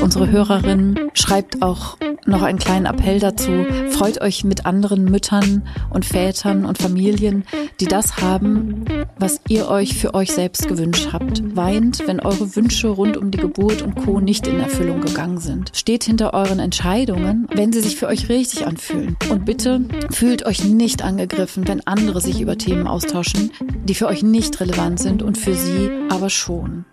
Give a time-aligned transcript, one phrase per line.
[0.00, 3.64] Unsere Hörerin schreibt auch noch einen kleinen Appell dazu.
[3.90, 7.44] Freut euch mit anderen Müttern und Vätern und Familien,
[7.80, 8.84] die das haben,
[9.20, 11.56] was ihr euch für euch selbst gewünscht habt.
[11.56, 14.20] Weint, wenn eure Wünsche rund um die Geburt und Co.
[14.20, 15.72] nicht in Erfüllung gegangen sind.
[15.74, 19.16] Steht hinter euren Entscheidungen, wenn sie sich für euch richtig anfühlen.
[19.30, 23.52] Und bitte fühlt euch nicht angegriffen, wenn andere sich über Themen austauschen,
[23.84, 26.84] die für euch nicht relevant sind und für sie aber schon.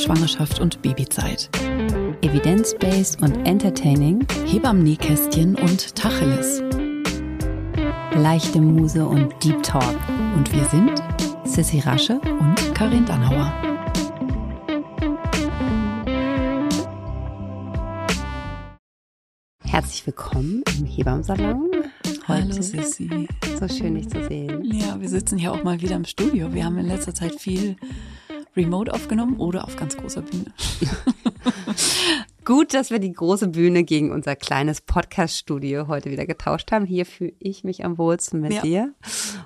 [0.00, 1.50] Schwangerschaft und Babyzeit.
[2.22, 6.62] Evidence-based und entertaining, Hebammen-Nähkästchen und Tacheles.
[8.14, 9.94] leichte Muse und Deep Talk.
[10.36, 11.02] Und wir sind
[11.44, 13.52] Sissy Rasche und Karin Dannauer.
[19.62, 21.70] Herzlich willkommen im Hebammsalon.
[22.26, 23.28] Hallo Sissi.
[23.58, 24.64] So schön, dich zu sehen.
[24.64, 26.54] Ja, wir sitzen hier auch mal wieder im Studio.
[26.54, 27.76] Wir haben in letzter Zeit viel
[28.56, 30.52] remote aufgenommen oder auf ganz großer Bühne.
[32.44, 36.86] Gut, dass wir die große Bühne gegen unser kleines Podcast-Studio heute wieder getauscht haben.
[36.86, 38.62] Hier fühle ich mich am wohlsten mit Ja.
[38.62, 38.94] dir.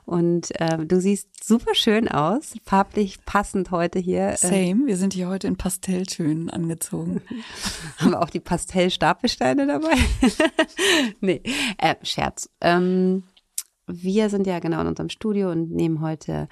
[0.04, 4.28] Und ähm, du siehst super schön aus, farblich passend heute hier.
[4.30, 7.20] Äh, Same, wir sind hier heute in Pastelltönen angezogen.
[7.98, 9.96] haben wir auch die Pastell-Stapelsteine dabei?
[11.20, 11.42] nee,
[11.78, 12.48] äh, Scherz.
[12.60, 13.24] Ähm,
[13.86, 16.48] wir sind ja genau in unserem Studio und nehmen heute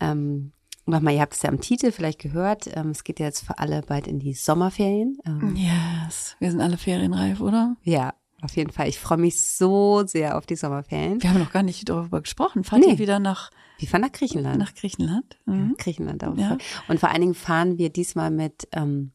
[0.00, 0.52] ähm,
[0.86, 3.58] nochmal, ihr habt es ja am Titel vielleicht gehört, ähm, es geht ja jetzt für
[3.58, 5.18] alle bald in die Sommerferien.
[5.26, 7.76] Ähm, Yes, wir sind alle ferienreif, oder?
[7.82, 8.88] ja, auf jeden Fall.
[8.88, 11.22] Ich freue mich so sehr auf die Sommerferien.
[11.22, 12.62] Wir haben noch gar nicht darüber gesprochen.
[12.64, 12.92] Fahrt Nee.
[12.92, 14.58] ihr wieder nach, Wir fahren nach Griechenland.
[14.58, 15.38] nach Griechenland?
[15.46, 15.76] Mhm.
[15.78, 16.36] Griechenland auf.
[16.38, 16.58] Ja.
[16.88, 19.12] Und vor allen Dingen fahren wir diesmal mit ähm,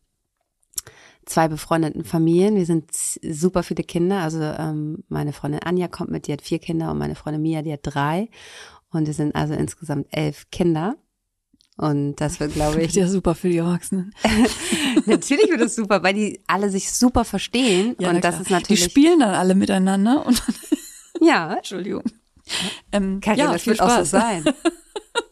[1.26, 2.56] zwei befreundeten Familien.
[2.56, 4.22] Wir sind super viele Kinder.
[4.22, 7.62] Also ähm, meine Freundin Anja kommt mit, die hat vier Kinder und meine Freundin Mia,
[7.62, 8.30] die hat drei.
[8.92, 10.96] Und wir sind also insgesamt elf Kinder.
[11.80, 14.14] Und das wird, glaube Wird ich, ja super für die Erwachsenen.
[15.06, 17.96] natürlich wird es super, weil die alle sich super verstehen.
[18.00, 18.42] Ja, und das klar.
[18.42, 20.44] ist natürlich, Die spielen dann alle miteinander und
[21.22, 22.04] ja, Entschuldigung.
[22.92, 24.10] Ähm, Karin, ja, das viel wird auch so Spaß.
[24.10, 24.44] sein.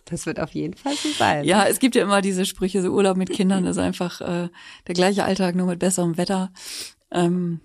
[0.05, 1.43] Das wird auf jeden Fall so sein.
[1.43, 4.47] Ja, es gibt ja immer diese Sprüche, so Urlaub mit Kindern ist einfach äh,
[4.87, 6.53] der gleiche Alltag, nur mit besserem Wetter.
[7.11, 7.59] Ähm,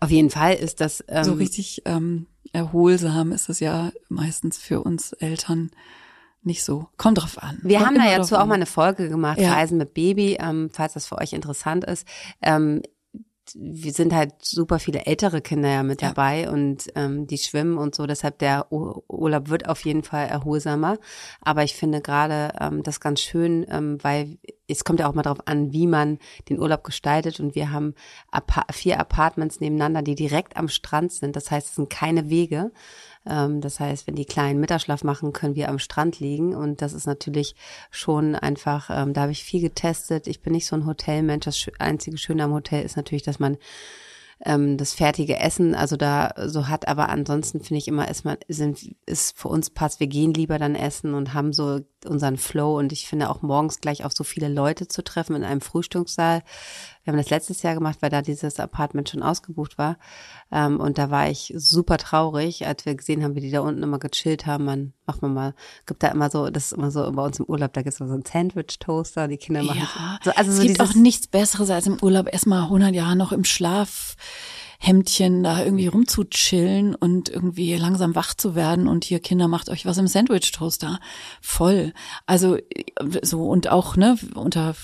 [0.00, 4.80] Auf jeden Fall ist das ähm, so richtig ähm, erholsam ist es ja meistens für
[4.80, 5.70] uns Eltern
[6.42, 6.86] nicht so.
[6.96, 7.58] Kommt drauf an.
[7.62, 9.52] Wir Kommt haben da ja drauf zu auch mal eine Folge gemacht, Ja.
[9.54, 12.06] Reisen mit Baby, ähm, falls das für euch interessant ist.
[12.42, 12.82] Ähm,
[13.54, 16.08] wir sind halt super viele ältere Kinder ja mit Ja.
[16.08, 18.06] dabei und ähm, die schwimmen und so.
[18.06, 20.98] Deshalb der Ur- Urlaub wird auf jeden Fall erholsamer.
[21.40, 25.22] Aber ich finde gerade ähm, das ganz schön, ähm, weil es kommt ja auch mal
[25.22, 26.18] darauf an, wie man
[26.50, 27.40] den Urlaub gestaltet.
[27.40, 27.94] Und wir haben
[28.70, 31.34] vier Apartments nebeneinander, die direkt am Strand sind.
[31.34, 32.70] Das heißt, es sind keine Wege.
[33.28, 36.54] Ähm, das heißt, wenn die Kleinen Mittagsschlaf machen, können wir am Strand liegen.
[36.54, 37.54] Und das ist natürlich
[37.90, 40.26] schon einfach, ähm, da habe ich viel getestet.
[40.26, 41.44] Ich bin nicht so ein Hotelmensch.
[41.44, 43.58] Das einzige Schöne am Hotel ist natürlich, dass man
[44.44, 48.36] ähm, das fertige Essen, also da so hat, aber ansonsten finde ich immer, ist man,
[48.48, 52.78] sind, ist für uns passt, wir gehen lieber dann essen und haben so unseren Flow
[52.78, 56.42] und ich finde auch morgens gleich auf so viele Leute zu treffen in einem Frühstückssaal.
[57.04, 59.96] Wir haben das letztes Jahr gemacht, weil da dieses Apartment schon ausgebucht war.
[60.52, 63.82] Ähm, und da war ich super traurig, als wir gesehen haben, wie die da unten
[63.82, 64.64] immer gechillt haben.
[64.64, 65.54] Man macht man mal,
[65.86, 67.98] gibt da immer so, das ist immer so bei uns im Urlaub, da gibt es
[67.98, 71.70] so einen Sandwich-Toaster, die Kinder machen Ja, so, also es so gibt auch nichts Besseres
[71.70, 73.44] als im Urlaub erstmal 100 Jahre noch im
[74.88, 79.84] Schlafhemdchen da irgendwie rumzuchillen und irgendwie langsam wach zu werden und hier Kinder macht euch
[79.84, 81.00] was im Sandwich-Toaster.
[81.40, 81.92] Voll.
[82.26, 82.56] Also
[83.22, 84.74] so und auch ne unter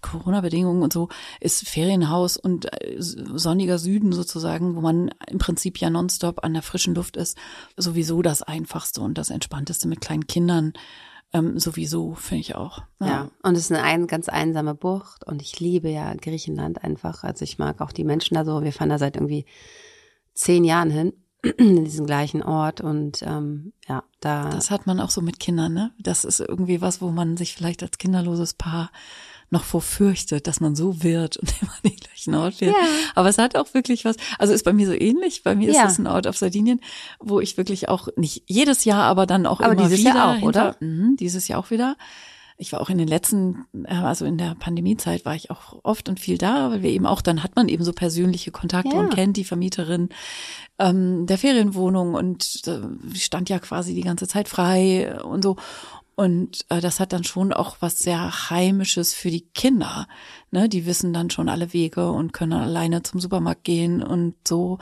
[0.00, 1.08] Corona-Bedingungen und so
[1.40, 6.62] ist Ferienhaus und äh, sonniger Süden sozusagen, wo man im Prinzip ja nonstop an der
[6.62, 7.36] frischen Luft ist,
[7.76, 10.72] sowieso das Einfachste und das Entspannteste mit kleinen Kindern.
[11.34, 12.82] Ähm, sowieso, finde ich auch.
[13.00, 17.24] Ja, und es ist eine ein, ganz einsame Bucht und ich liebe ja Griechenland einfach.
[17.24, 18.62] Also ich mag auch die Menschen da so.
[18.62, 19.46] Wir fahren da seit irgendwie
[20.34, 21.12] zehn Jahren hin
[21.56, 25.72] in diesen gleichen Ort und ähm, ja, da Das hat man auch so mit Kindern,
[25.72, 25.92] ne?
[25.98, 28.90] Das ist irgendwie was, wo man sich vielleicht als kinderloses Paar
[29.52, 32.72] noch vorfürchtet, dass man so wird und immer den gleichen Ort wird.
[32.72, 32.86] Ja.
[33.14, 35.42] Aber es hat auch wirklich was, also ist bei mir so ähnlich.
[35.42, 36.80] Bei mir ist es ein Ort auf Sardinien,
[37.20, 40.38] wo ich wirklich auch nicht jedes Jahr, aber dann auch Aber immer dieses wieder Jahr
[40.38, 40.76] auch, oder?
[40.80, 41.96] Mhm, dieses Jahr auch wieder.
[42.58, 46.08] Ich war auch in den letzten, äh, also in der Pandemiezeit war ich auch oft
[46.08, 49.00] und viel da, weil wir eben auch, dann hat man eben so persönliche Kontakte Ja.
[49.00, 50.10] und kennt die Vermieterin
[50.78, 55.56] ähm, der Ferienwohnung und äh, stand ja quasi die ganze Zeit frei und so.
[56.14, 60.06] Und äh, das hat dann schon auch was sehr Heimisches für die Kinder.
[60.50, 60.68] Ne?
[60.68, 64.78] Die wissen dann schon alle Wege und können alleine zum Supermarkt gehen und so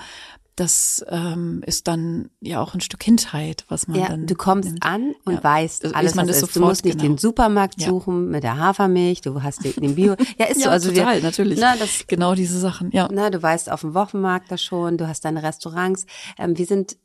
[0.60, 4.26] das ähm, ist dann ja auch ein Stück Kindheit, was man ja, dann.
[4.26, 4.84] Du kommst nimmt.
[4.84, 5.42] an und ja.
[5.44, 6.40] weißt also alles, man was ist.
[6.40, 7.14] Sofort, du musst nicht genau.
[7.14, 8.30] den Supermarkt suchen ja.
[8.30, 10.16] mit der Hafermilch, du hast den, Bio.
[10.36, 10.70] Ja, ist ja, so.
[10.70, 11.58] Also total, wir, natürlich.
[11.58, 13.08] Na, das, genau diese Sachen, ja.
[13.10, 16.04] Na, du weißt auf dem Wochenmarkt da schon, du hast deine Restaurants.
[16.38, 16.98] Ähm, wir sind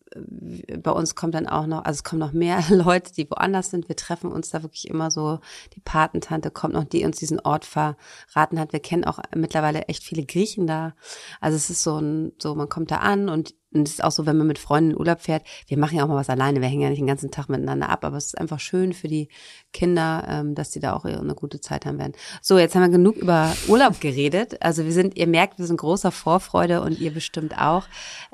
[0.82, 3.90] bei uns kommt dann auch noch, also es kommen noch mehr Leute, die woanders sind.
[3.90, 5.40] Wir treffen uns da wirklich immer so.
[5.76, 8.74] Die Patentante kommt noch, die uns diesen Ort verraten hat.
[8.74, 10.96] Wir kennen auch mittlerweile echt viele Griechen da.
[11.42, 14.12] Also es ist so ein, so man kommt da an und und es ist auch
[14.12, 16.62] so, wenn man mit Freunden in Urlaub fährt, wir machen ja auch mal was alleine,
[16.62, 19.08] wir hängen ja nicht den ganzen Tag miteinander ab, aber es ist einfach schön für
[19.08, 19.30] die
[19.74, 22.14] Kinder, ähm, dass die da auch eine gute Zeit haben werden.
[22.42, 24.62] So, jetzt haben wir genug über Urlaub geredet.
[24.62, 27.88] Also wir sind, ihr merkt, wir sind großer Vorfreude und ihr bestimmt auch.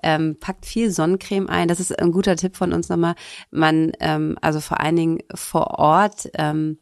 [0.03, 1.67] Ähm, packt viel Sonnencreme ein.
[1.67, 3.15] Das ist ein guter Tipp von uns nochmal.
[3.49, 6.77] Man, ähm, also vor allen Dingen vor Ort, ähm,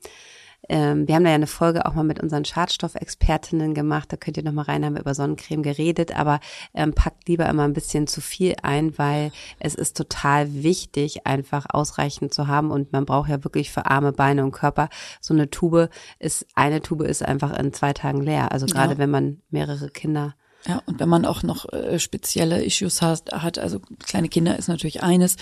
[0.68, 4.12] ähm, wir haben da ja eine Folge auch mal mit unseren Schadstoffexpertinnen gemacht.
[4.12, 6.16] Da könnt ihr noch mal rein, haben wir über Sonnencreme geredet.
[6.18, 6.40] Aber
[6.74, 11.66] ähm, packt lieber immer ein bisschen zu viel ein, weil es ist total wichtig, einfach
[11.70, 12.72] ausreichend zu haben.
[12.72, 14.90] Und man braucht ja wirklich für Arme, Beine und Körper
[15.22, 15.90] so eine Tube.
[16.20, 18.52] Ist eine Tube ist einfach in zwei Tagen leer.
[18.52, 18.98] Also gerade ja.
[18.98, 20.36] wenn man mehrere Kinder
[20.66, 24.68] ja, und wenn man auch noch äh, spezielle Issues hat, hat, also kleine Kinder ist
[24.68, 25.38] natürlich eines,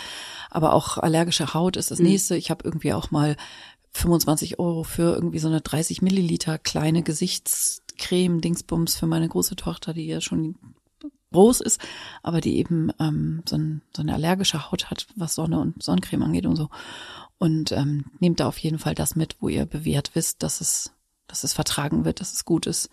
[0.51, 2.05] aber auch allergische Haut ist das mhm.
[2.05, 2.35] nächste.
[2.35, 3.35] Ich habe irgendwie auch mal
[3.97, 9.93] 25 Euro für irgendwie so eine 30 Milliliter kleine Gesichtscreme, Dingsbums für meine große Tochter,
[9.93, 10.55] die ja schon
[11.31, 11.81] groß ist,
[12.23, 16.23] aber die eben ähm, so, ein, so eine allergische Haut hat, was Sonne und Sonnencreme
[16.23, 16.69] angeht und so.
[17.37, 20.91] Und ähm, nehmt da auf jeden Fall das mit, wo ihr bewährt wisst, dass es,
[21.27, 22.89] dass es vertragen wird, dass es gut ist,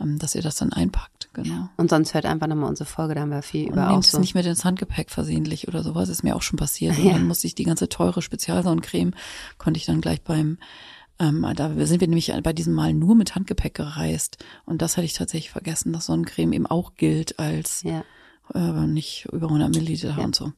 [0.00, 1.28] ähm, dass ihr das dann einpackt.
[1.32, 1.68] Genau.
[1.76, 4.18] Und sonst hört einfach nochmal unsere Folge, da haben wir viel und über Nehmt es
[4.18, 6.98] nicht mit ins Handgepäck versehentlich oder sowas, ist mir auch schon passiert.
[6.98, 7.12] Und ja.
[7.12, 9.12] dann musste ich die ganze teure Spezialsonnencreme,
[9.58, 10.58] konnte ich dann gleich beim
[11.20, 14.42] ähm, da sind wir nämlich bei diesem Mal nur mit Handgepäck gereist.
[14.64, 18.02] Und das hatte ich tatsächlich vergessen, dass Sonnencreme eben auch gilt als ja.
[18.54, 20.24] äh, nicht über 100 Milliliter ja.
[20.24, 20.52] und so.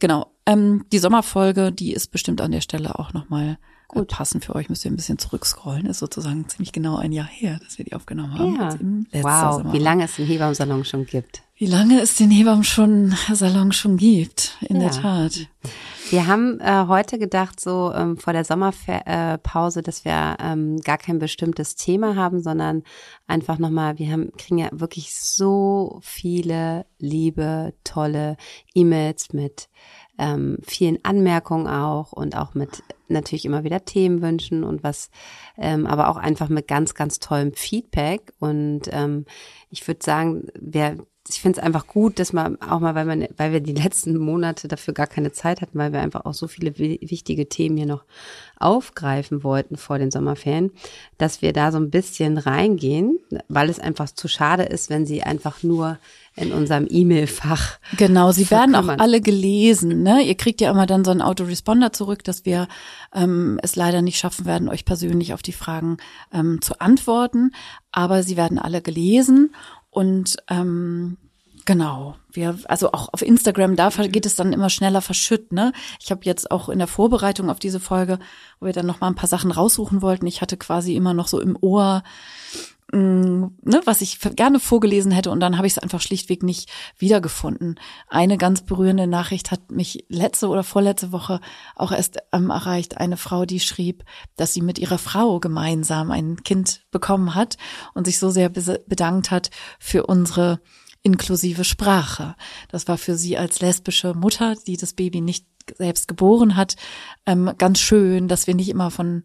[0.00, 0.30] Genau.
[0.44, 3.58] Ähm, die Sommerfolge, die ist bestimmt an der Stelle auch nochmal
[3.94, 4.08] Gut.
[4.08, 5.86] passen für euch müsst ihr ein bisschen zurückscrollen.
[5.86, 9.06] Ist sozusagen ziemlich genau ein Jahr her, dass wir die aufgenommen haben.
[9.12, 9.22] Ja.
[9.22, 9.72] Wow, Sommer.
[9.72, 11.42] wie lange es den Hebammensalon schon gibt.
[11.56, 14.88] Wie lange es den Hebammen schon Salon schon gibt, in ja.
[14.88, 15.46] der Tat.
[16.10, 20.98] Wir haben äh, heute gedacht, so ähm, vor der Sommerpause, äh, dass wir ähm, gar
[20.98, 22.82] kein bestimmtes Thema haben, sondern
[23.28, 28.36] einfach nochmal, wir haben, kriegen ja wirklich so viele liebe, tolle
[28.74, 29.68] E-Mails mit
[30.18, 35.10] ähm, vielen Anmerkungen auch und auch mit natürlich immer wieder Themenwünschen und was,
[35.56, 38.32] ähm, aber auch einfach mit ganz, ganz tollem Feedback.
[38.38, 39.26] Und ähm,
[39.70, 40.96] ich würde sagen, wer
[41.28, 44.18] ich finde es einfach gut, dass man auch mal, weil man, weil wir die letzten
[44.18, 47.86] Monate dafür gar keine Zeit hatten, weil wir einfach auch so viele wichtige Themen hier
[47.86, 48.04] noch
[48.58, 50.70] aufgreifen wollten vor den Sommerferien,
[51.16, 53.18] dass wir da so ein bisschen reingehen,
[53.48, 55.98] weil es einfach zu schade ist, wenn sie einfach nur
[56.36, 57.78] in unserem E-Mail-Fach.
[57.96, 60.02] Genau, sie werden auch alle gelesen.
[60.02, 60.22] Ne?
[60.22, 62.66] Ihr kriegt ja immer dann so einen Autoresponder zurück, dass wir
[63.14, 65.96] ähm, es leider nicht schaffen werden, euch persönlich auf die Fragen
[66.32, 67.52] ähm, zu antworten.
[67.92, 69.54] Aber sie werden alle gelesen
[69.94, 71.16] und ähm,
[71.66, 72.16] Genau.
[72.30, 75.72] Wir, also auch auf Instagram, da geht es dann immer schneller verschütt, ne?
[75.98, 78.18] Ich habe jetzt auch in der Vorbereitung auf diese Folge,
[78.60, 81.26] wo wir dann noch mal ein paar Sachen raussuchen wollten, ich hatte quasi immer noch
[81.26, 82.02] so im Ohr,
[82.94, 86.42] mh, mm, ne, was ich gerne vorgelesen hätte und dann habe ich es einfach schlichtweg
[86.42, 87.78] nicht wiedergefunden.
[88.08, 91.40] Eine ganz berührende Nachricht hat mich letzte oder vorletzte Woche
[91.74, 92.98] auch erst ähm, erreicht.
[92.98, 94.04] Eine Frau, die schrieb,
[94.36, 97.56] dass sie mit ihrer Frau gemeinsam ein Kind bekommen hat
[97.94, 100.60] und sich so sehr bedankt hat für unsere
[101.02, 102.34] inklusive Sprache.
[102.68, 105.46] Das war für sie als lesbische Mutter, die das Baby nicht
[105.76, 106.76] selbst geboren hat,
[107.26, 109.24] ähm, ganz schön, dass wir nicht immer von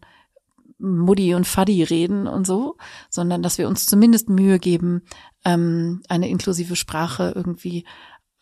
[0.80, 2.76] Mutti und Faddy reden und so,
[3.08, 5.02] sondern dass wir uns zumindest Mühe geben,
[5.44, 7.84] ähm, eine inklusive Sprache irgendwie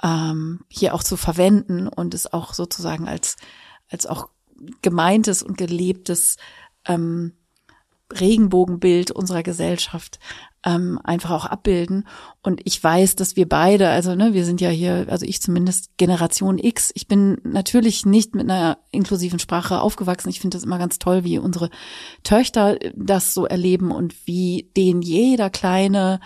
[0.02, 3.36] ähm, hier auch zu verwenden und es auch sozusagen als
[3.90, 4.28] als auch
[4.82, 6.36] gemeintes und gelebtes
[6.86, 7.32] ähm,
[8.12, 10.18] Regenbogenbild unserer Gesellschaft
[10.64, 12.06] ähm, einfach auch abbilden.
[12.42, 15.96] Und ich weiß, dass wir beide, also ne, wir sind ja hier, also ich zumindest
[15.96, 16.90] Generation X.
[16.94, 20.30] Ich bin natürlich nicht mit einer inklusiven Sprache aufgewachsen.
[20.30, 21.70] Ich finde das immer ganz toll, wie unsere
[22.22, 26.20] Töchter das so erleben und wie denen jeder kleine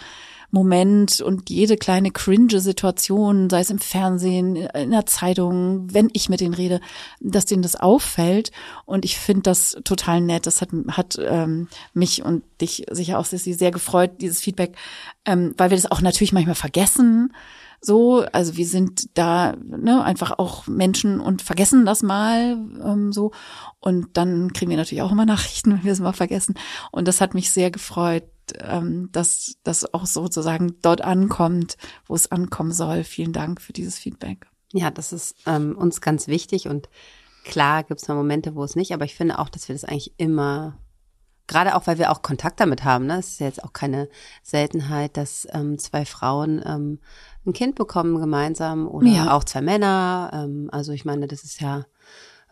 [0.53, 6.29] Moment und jede kleine cringe Situation, sei es im Fernsehen, in der Zeitung, wenn ich
[6.29, 6.81] mit denen rede,
[7.21, 8.53] dass denen das auffällt.
[8.85, 10.47] Und ich finde das total nett.
[10.47, 14.77] Das hat, hat ähm, mich und dich sicher auch Sissy, sehr gefreut, dieses Feedback,
[15.25, 17.33] ähm, weil wir das auch natürlich manchmal vergessen
[17.83, 18.25] so.
[18.33, 23.33] Also wir sind da ne, einfach auch Menschen und vergessen das mal ähm, so.
[23.81, 26.55] Und dann kriegen wir natürlich auch immer Nachrichten, wenn wir es mal vergessen.
[26.91, 28.25] Und das hat mich sehr gefreut,
[28.61, 33.05] ähm, dass das auch sozusagen dort ankommt, wo es ankommen soll.
[33.05, 34.47] Vielen Dank für dieses Feedback.
[34.73, 36.89] Ja, das ist ähm, uns ganz wichtig und
[37.45, 39.85] klar gibt es mal Momente, wo es nicht, aber ich finde auch, dass wir das
[39.85, 40.79] eigentlich immer
[41.49, 43.07] Gerade auch, weil wir auch Kontakt damit haben.
[43.07, 43.19] Ne?
[43.19, 44.09] Es ist ja jetzt auch keine
[44.43, 47.01] Seltenheit, dass ähm, zwei Frauen ähm,
[47.45, 49.37] ein Kind bekommen gemeinsam oder ja.
[49.37, 50.31] auch zwei Männer.
[50.33, 51.85] Ähm, also ich meine, das ist ja,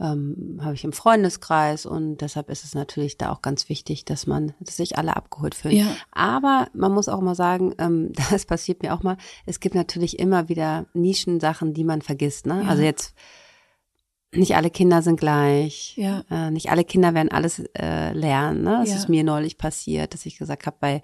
[0.00, 4.26] ähm, habe ich im Freundeskreis und deshalb ist es natürlich da auch ganz wichtig, dass
[4.26, 5.76] man, dass sich alle abgeholt fühlen.
[5.76, 5.87] Ja.
[6.11, 10.19] Aber man muss auch mal sagen, ähm, das passiert mir auch mal, es gibt natürlich
[10.19, 12.47] immer wieder Nischensachen, die man vergisst.
[12.47, 12.62] Ne?
[12.62, 12.69] Ja.
[12.69, 13.14] Also jetzt
[14.33, 15.97] nicht alle Kinder sind gleich.
[15.97, 16.25] Ja.
[16.30, 18.62] Äh, nicht alle Kinder werden alles äh, lernen.
[18.62, 18.78] Ne?
[18.80, 18.97] Das ja.
[18.97, 21.02] ist mir neulich passiert, dass ich gesagt habe, bei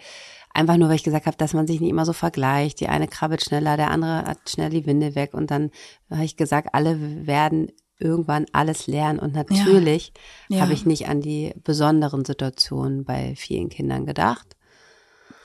[0.55, 2.81] einfach nur, weil ich gesagt habe, dass man sich nicht immer so vergleicht.
[2.81, 5.35] Die eine krabbelt schneller, der andere hat schnell die Winde weg.
[5.35, 5.71] Und dann
[6.09, 9.19] habe ich gesagt, alle werden irgendwann alles lernen.
[9.19, 10.13] Und natürlich
[10.49, 10.61] ja.
[10.61, 14.57] habe ich nicht an die besonderen Situationen bei vielen Kindern gedacht.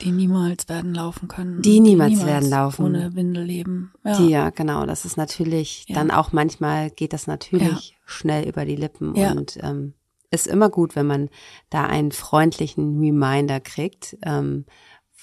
[0.00, 1.62] Die niemals werden laufen können.
[1.62, 2.84] Die niemals, die niemals werden laufen.
[2.86, 3.92] Ohne Windel leben.
[4.04, 4.16] Ja.
[4.16, 4.84] Die, ja, genau.
[4.84, 5.94] Das ist natürlich, ja.
[5.94, 7.96] dann auch manchmal geht das natürlich ja.
[8.04, 9.30] schnell über die Lippen ja.
[9.30, 9.94] und ähm,
[10.32, 11.28] ist immer gut, wenn man
[11.70, 14.64] da einen freundlichen Reminder kriegt, ähm,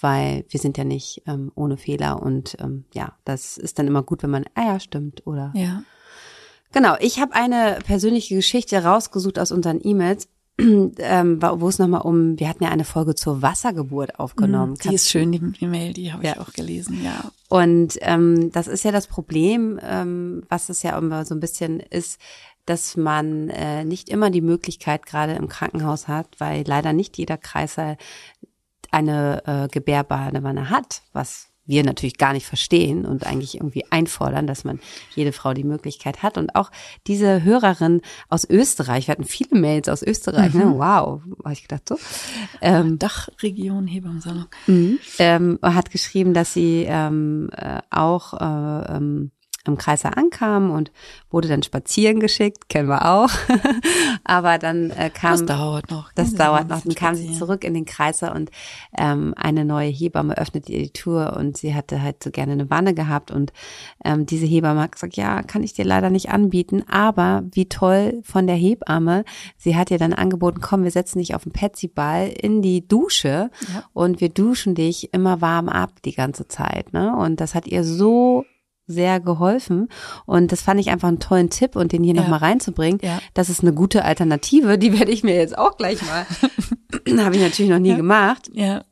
[0.01, 4.03] weil wir sind ja nicht ähm, ohne Fehler und ähm, ja, das ist dann immer
[4.03, 5.51] gut, wenn man, ah ja, stimmt oder.
[5.55, 5.83] Ja.
[6.71, 10.27] Genau, ich habe eine persönliche Geschichte rausgesucht aus unseren E-Mails
[10.59, 14.75] ähm, wo es nochmal um, wir hatten ja eine Folge zur Wassergeburt aufgenommen.
[14.83, 16.41] Die ist schön, die E-Mail, die habe ich ja.
[16.41, 17.31] auch gelesen, ja.
[17.47, 21.79] Und ähm, das ist ja das Problem, ähm, was es ja immer so ein bisschen
[21.79, 22.19] ist,
[22.65, 27.37] dass man äh, nicht immer die Möglichkeit gerade im Krankenhaus hat, weil leider nicht jeder
[27.37, 27.97] Kreißsaal
[28.91, 34.63] eine äh, Gebärbadewanne hat, was wir natürlich gar nicht verstehen und eigentlich irgendwie einfordern, dass
[34.63, 34.79] man
[35.15, 36.37] jede Frau die Möglichkeit hat.
[36.37, 36.71] Und auch
[37.05, 40.65] diese Hörerin aus Österreich, wir hatten viele Mails aus Österreich, ne?
[40.65, 40.71] mhm.
[40.71, 40.79] ne?
[40.79, 41.97] wow, habe ich gedacht so.
[42.59, 44.47] Ähm, Dachregion Hebammsalon.
[44.65, 44.99] Mhm.
[45.19, 49.31] Ähm, hat geschrieben, dass sie ähm, äh, auch äh, ähm,
[49.69, 50.91] im Kreiser ankam und
[51.29, 53.29] wurde dann spazieren geschickt, kennen wir auch.
[54.23, 56.11] Aber dann äh, kam das dauert noch.
[56.13, 56.81] Das dauert noch.
[56.81, 58.51] Dann kam sie zurück in den Kreiser und
[58.97, 62.69] ähm, eine neue Hebamme öffnete ihr die Tür und sie hatte halt so gerne eine
[62.69, 63.53] Wanne gehabt und
[64.03, 68.21] ähm, diese Hebamme hat gesagt, ja, kann ich dir leider nicht anbieten, aber wie toll
[68.23, 69.23] von der Hebamme.
[69.57, 73.51] Sie hat ihr dann angeboten, komm, wir setzen dich auf den Petsy-Ball in die Dusche
[73.73, 73.83] ja.
[73.93, 76.93] und wir duschen dich immer warm ab die ganze Zeit.
[76.93, 77.15] Ne?
[77.15, 78.45] Und das hat ihr so
[78.89, 79.87] sehr geholfen.
[80.25, 82.21] Und das fand ich einfach einen tollen Tipp und den hier ja.
[82.21, 82.99] nochmal reinzubringen.
[83.01, 83.19] Ja.
[83.33, 84.77] Das ist eine gute Alternative.
[84.77, 86.25] Die werde ich mir jetzt auch gleich mal.
[87.23, 87.97] Habe ich natürlich noch nie ja.
[87.97, 88.49] gemacht.
[88.51, 88.83] Ja.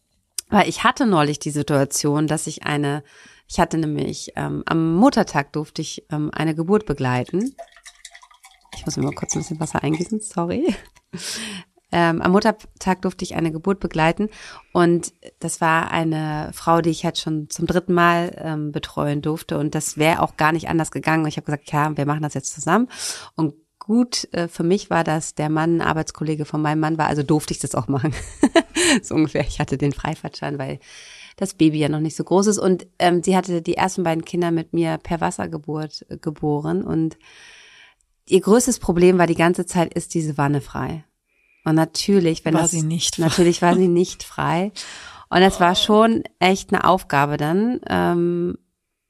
[0.50, 3.04] Weil ich hatte neulich die Situation, dass ich eine,
[3.48, 7.54] ich hatte nämlich ähm, am Muttertag durfte ich ähm, eine Geburt begleiten.
[8.75, 10.74] Ich muss mir mal kurz ein bisschen Wasser eingießen, sorry.
[11.91, 14.29] Ähm, am Muttertag durfte ich eine Geburt begleiten
[14.74, 19.58] und das war eine Frau, die ich halt schon zum dritten Mal ähm, betreuen durfte
[19.58, 21.24] und das wäre auch gar nicht anders gegangen.
[21.24, 22.89] Und ich habe gesagt, ja, wir machen das jetzt zusammen
[23.36, 23.53] und
[23.88, 27.53] gut äh, für mich war, dass der Mann Arbeitskollege von meinem Mann war, also durfte
[27.53, 28.13] ich das auch machen.
[29.01, 29.46] so ungefähr.
[29.48, 30.79] Ich hatte den Freifahrtschein, weil
[31.38, 34.25] das Baby ja noch nicht so groß ist und ähm, sie hatte die ersten beiden
[34.25, 37.17] Kinder mit mir per Wassergeburt äh, geboren und
[38.27, 41.06] ihr größtes Problem war die ganze Zeit, ist diese Wanne frei.
[41.67, 44.71] Und natürlich, wenn war das, sie nicht natürlich war sie nicht frei.
[45.29, 47.81] Und es war schon echt eine Aufgabe dann.
[47.89, 48.57] Ähm,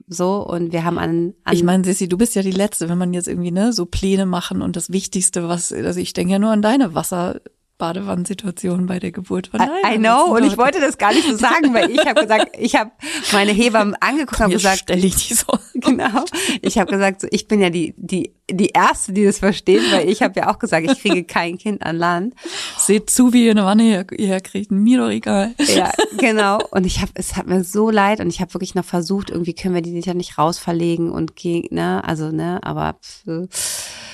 [0.08, 2.98] so und wir haben an, an ich meine Sissi du bist ja die letzte wenn
[2.98, 6.40] man jetzt irgendwie ne so Pläne machen und das Wichtigste was also ich denke ja
[6.40, 7.42] nur an deine Wasser
[7.78, 11.36] Badewannensituation bei der Geburt von I, I know und ich wollte das gar nicht so
[11.36, 12.92] sagen, weil ich habe gesagt, ich habe
[13.32, 15.46] meine Hebammen angeguckt und gesagt, stelle ich die so.
[15.80, 16.26] Genau.
[16.62, 20.10] Ich habe gesagt, so, ich bin ja die die die erste, die das versteht, weil
[20.10, 22.34] ich habe ja auch gesagt, ich kriege kein Kind an Land.
[22.78, 25.54] Seht zu, wie ihr eine Wanne her, herkriegt, mir doch egal.
[25.60, 26.60] Ja, genau.
[26.72, 29.54] Und ich habe, es hat mir so leid und ich habe wirklich noch versucht, irgendwie
[29.54, 34.07] können wir die ja nicht rausverlegen und gegen, ne, also ne, aber pff,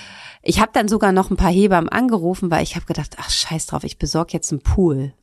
[0.44, 3.66] ich habe dann sogar noch ein paar Hebammen angerufen, weil ich habe gedacht, ach scheiß
[3.66, 5.14] drauf, ich besorge jetzt einen Pool.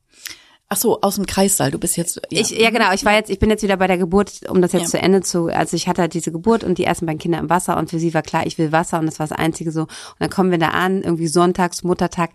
[0.73, 1.73] Ach so, aus dem Kreissaal.
[1.73, 2.21] Du bist jetzt.
[2.31, 2.41] Ja.
[2.41, 2.93] Ich, ja, genau.
[2.93, 4.89] Ich war jetzt, ich bin jetzt wieder bei der Geburt, um das jetzt ja.
[4.89, 5.47] zu Ende zu.
[5.47, 7.99] Also ich hatte halt diese Geburt und die ersten beiden Kinder im Wasser und für
[7.99, 9.83] sie war klar, ich will Wasser und das war das Einzige so.
[9.83, 12.31] Und dann kommen wir da an, irgendwie sonntags, Muttertag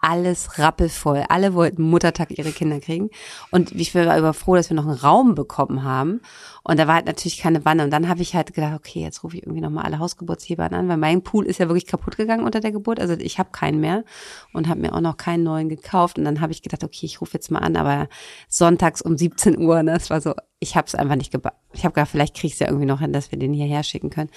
[0.00, 1.24] alles rappelvoll.
[1.28, 3.10] Alle wollten Muttertag ihre Kinder kriegen.
[3.50, 6.20] Und ich war aber froh, dass wir noch einen Raum bekommen haben.
[6.68, 7.84] Und da war halt natürlich keine Wanne.
[7.84, 10.88] Und dann habe ich halt gedacht, okay, jetzt rufe ich irgendwie nochmal alle Hausgeburtshebern an,
[10.88, 12.98] weil mein Pool ist ja wirklich kaputt gegangen unter der Geburt.
[12.98, 14.02] Also ich habe keinen mehr
[14.52, 16.18] und habe mir auch noch keinen neuen gekauft.
[16.18, 18.08] Und dann habe ich gedacht, okay, ich rufe jetzt mal an, aber
[18.48, 21.52] sonntags um 17 Uhr, ne, das war so ich habe es einfach nicht gebaut.
[21.74, 23.82] Ich habe gedacht, vielleicht kriege ich es ja irgendwie noch hin, dass wir den hierher
[23.82, 24.30] schicken können.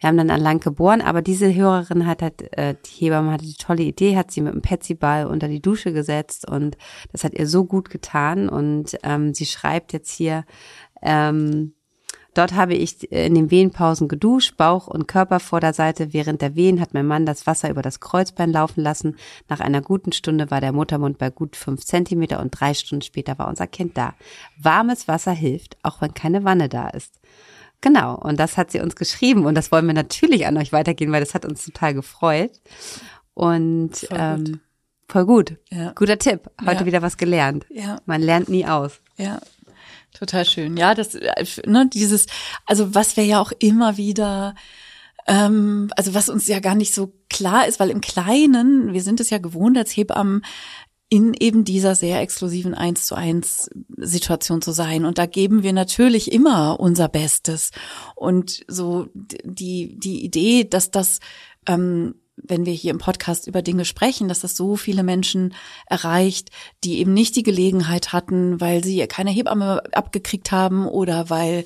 [0.00, 3.44] Wir haben dann an Lang geboren, aber diese Hörerin hat halt, äh, die Hebamme hatte
[3.44, 6.78] die tolle Idee, hat sie mit einem Petsyball unter die Dusche gesetzt und
[7.12, 10.46] das hat ihr so gut getan und ähm, sie schreibt jetzt hier,
[11.02, 11.74] ähm,
[12.38, 16.12] Dort habe ich in den Wehenpausen geduscht, Bauch und Körpervorderseite.
[16.12, 19.16] Während der Wehen hat mein Mann das Wasser über das Kreuzbein laufen lassen.
[19.48, 23.40] Nach einer guten Stunde war der Muttermund bei gut fünf Zentimeter und drei Stunden später
[23.40, 24.14] war unser Kind da.
[24.56, 27.18] Warmes Wasser hilft, auch wenn keine Wanne da ist.
[27.80, 31.10] Genau, und das hat sie uns geschrieben und das wollen wir natürlich an euch weitergehen,
[31.10, 32.52] weil das hat uns total gefreut.
[33.34, 34.60] Und voll ähm, gut.
[35.08, 35.56] Voll gut.
[35.70, 35.92] Ja.
[35.92, 36.50] Guter Tipp.
[36.60, 36.86] Heute ja.
[36.86, 37.66] wieder was gelernt.
[37.68, 37.98] Ja.
[38.06, 39.00] Man lernt nie aus.
[39.16, 39.40] Ja.
[40.18, 40.76] Total schön.
[40.76, 41.16] Ja, das,
[41.64, 42.26] ne, dieses,
[42.66, 44.56] also was wir ja auch immer wieder,
[45.28, 49.20] ähm, also was uns ja gar nicht so klar ist, weil im Kleinen, wir sind
[49.20, 50.44] es ja gewohnt als Hebammen,
[51.08, 55.04] in eben dieser sehr exklusiven eins zu eins Situation zu sein.
[55.04, 57.70] Und da geben wir natürlich immer unser Bestes.
[58.16, 61.20] Und so die, die Idee, dass das
[61.66, 65.54] ähm, wenn wir hier im Podcast über Dinge sprechen, dass das so viele Menschen
[65.86, 66.50] erreicht,
[66.84, 71.64] die eben nicht die Gelegenheit hatten, weil sie keine Hebamme abgekriegt haben oder weil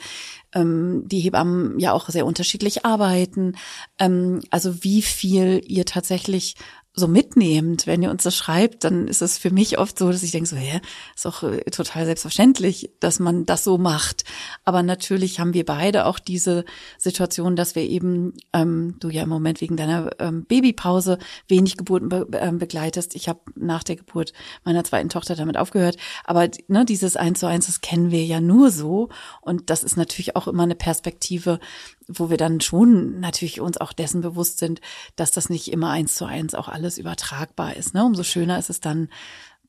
[0.54, 3.56] ähm, die Hebammen ja auch sehr unterschiedlich arbeiten.
[3.98, 6.54] Ähm, also wie viel ihr tatsächlich
[6.94, 10.22] so mitnehmend, wenn ihr uns das schreibt, dann ist es für mich oft so, dass
[10.22, 10.80] ich denke so, hä,
[11.14, 14.24] ist doch äh, total selbstverständlich, dass man das so macht.
[14.64, 16.66] Aber natürlich haben wir beide auch diese
[16.98, 21.18] Situation, dass wir eben, ähm, du ja im Moment wegen deiner ähm, Babypause
[21.48, 23.14] wenig Geburten be ähm, begleitest.
[23.14, 24.34] Ich habe nach der Geburt
[24.64, 25.96] meiner zweiten Tochter damit aufgehört.
[26.24, 29.08] Aber ne, dieses Eins zu eins, das kennen wir ja nur so.
[29.40, 31.58] Und das ist natürlich auch immer eine Perspektive,
[32.08, 34.80] wo wir dann schon natürlich uns auch dessen bewusst sind,
[35.16, 37.94] dass das nicht immer eins zu eins auch alles übertragbar ist.
[37.94, 38.04] Ne?
[38.04, 39.08] Umso schöner ist es dann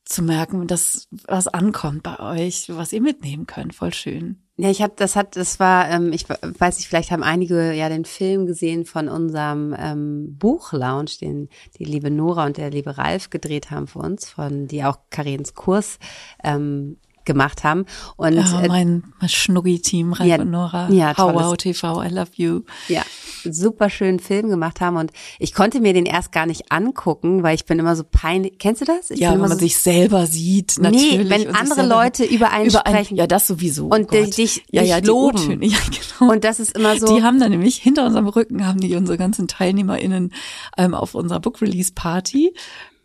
[0.04, 3.74] zu merken, dass was ankommt bei euch, was ihr mitnehmen könnt.
[3.74, 4.38] Voll schön.
[4.56, 7.88] Ja, ich habe, das hat, das war, ähm, ich weiß nicht, vielleicht haben einige ja
[7.88, 11.48] den Film gesehen von unserem ähm, Buchlounge, den
[11.78, 15.54] die liebe Nora und der liebe Ralf gedreht haben für uns, von die auch Karens
[15.54, 15.98] Kurs
[16.44, 17.86] ähm, gemacht haben.
[18.16, 22.08] Und ja, äh, mein, mein Schnuggi-Team, Ralf ja, und Nora, ja, How Wow TV, I
[22.08, 22.60] love you.
[22.88, 23.02] Ja,
[23.44, 27.54] super schönen Film gemacht haben und ich konnte mir den erst gar nicht angucken, weil
[27.54, 28.58] ich bin immer so peinlich.
[28.58, 29.10] Kennst du das?
[29.10, 31.18] Ich ja, wenn man so, sich selber sieht, natürlich.
[31.18, 33.16] Nee, wenn andere Leute über einen über sprechen.
[33.16, 33.86] ja, das sowieso.
[33.86, 35.62] Und oh dich, ja, ja, loben.
[35.74, 36.32] Ja, genau.
[36.32, 37.16] Und das ist immer so.
[37.16, 40.32] Die haben dann nämlich hinter unserem Rücken haben die unsere ganzen TeilnehmerInnen
[40.76, 42.54] ähm, auf unserer Book Release Party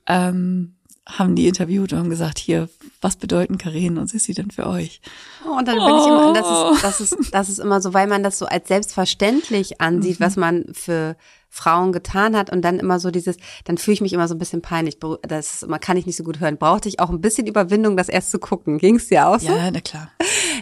[0.07, 0.75] ähm,
[1.17, 2.69] haben die interviewt und haben gesagt, hier,
[3.01, 5.01] was bedeuten Karen und Sissi denn für euch?
[5.45, 5.99] Oh, und dann bin oh.
[5.99, 8.67] ich immer, das ist, das ist, das ist immer so, weil man das so als
[8.67, 10.23] selbstverständlich ansieht, mhm.
[10.23, 11.15] was man für
[11.49, 14.37] Frauen getan hat und dann immer so dieses, dann fühle ich mich immer so ein
[14.37, 14.99] bisschen peinlich.
[15.23, 16.57] Das man kann ich nicht so gut hören.
[16.57, 18.77] Brauchte ich auch ein bisschen Überwindung, das erst zu gucken.
[18.77, 19.47] Ging es dir auch so?
[19.47, 20.11] Ja, na klar.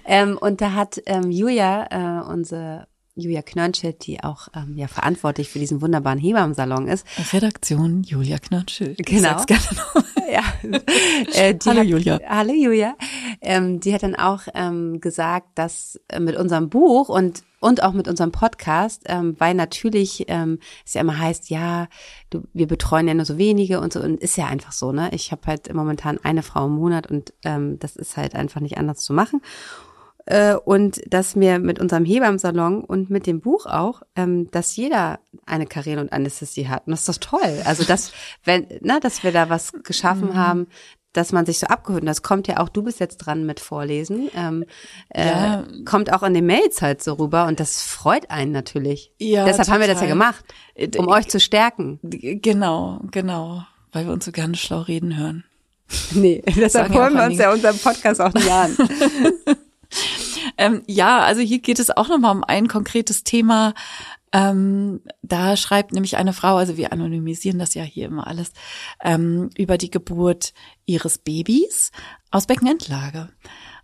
[0.05, 1.87] ähm, und da hat ähm, Julia,
[2.21, 7.05] äh, unsere Julia Knörnschild, die auch ähm, ja verantwortlich für diesen wunderbaren Hebammensalon ist.
[7.33, 8.97] Redaktion Julia Knörnschild.
[9.05, 9.43] Genau.
[10.31, 10.43] ja.
[11.33, 12.19] Äh, hallo hat, Julia.
[12.27, 12.95] Hallo Julia.
[13.41, 17.93] Ähm, die hat dann auch ähm, gesagt, dass äh, mit unserem Buch und und auch
[17.93, 21.87] mit unserem Podcast, ähm, weil natürlich ähm, es ja immer heißt, ja,
[22.29, 25.09] du, wir betreuen ja nur so wenige und so und ist ja einfach so, ne?
[25.11, 28.77] Ich habe halt momentan eine Frau im Monat und ähm, das ist halt einfach nicht
[28.77, 29.41] anders zu machen
[30.27, 35.19] äh, und dass wir mit unserem Hebammsalon und mit dem Buch auch, ähm, dass jeder
[35.45, 36.85] eine Karriere und Anästhesie hat.
[36.85, 37.61] Und das ist doch toll.
[37.63, 38.11] Also dass,
[38.43, 40.35] wenn, na, dass wir da was geschaffen mhm.
[40.35, 40.67] haben,
[41.13, 42.01] dass man sich so abgeholt.
[42.01, 44.65] Und das kommt ja auch, du bist jetzt dran mit Vorlesen, ähm,
[45.15, 45.61] ja.
[45.61, 49.13] äh, kommt auch in den Mails halt so rüber und das freut einen natürlich.
[49.17, 49.73] Ja, Deshalb total.
[49.75, 50.45] haben wir das ja gemacht,
[50.97, 51.99] um äh, euch zu stärken.
[52.03, 55.45] Genau, genau, weil wir uns so gerne schlau reden hören.
[56.11, 58.77] Nee, deshalb holen wir uns ja unseren Podcast auch nicht an.
[60.57, 63.73] ähm, ja, also hier geht es auch nochmal um ein konkretes Thema.
[64.33, 68.51] Ähm, da schreibt nämlich eine Frau, also wir anonymisieren das ja hier immer alles,
[69.01, 70.53] ähm, über die Geburt
[70.85, 71.91] ihres Babys
[72.31, 73.29] aus Beckenendlage.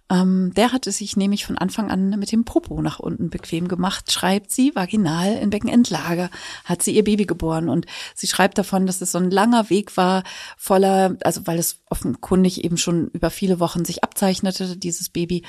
[0.10, 4.12] Ähm, der hatte sich nämlich von Anfang an mit dem Popo nach unten bequem gemacht,
[4.12, 6.30] schreibt sie, vaginal in Beckenendlage
[6.66, 7.70] hat sie ihr Baby geboren.
[7.70, 10.24] Und sie schreibt davon, dass es so ein langer Weg war,
[10.58, 15.44] voller, also weil es offenkundig eben schon über viele Wochen sich abzeichnete, dieses Baby,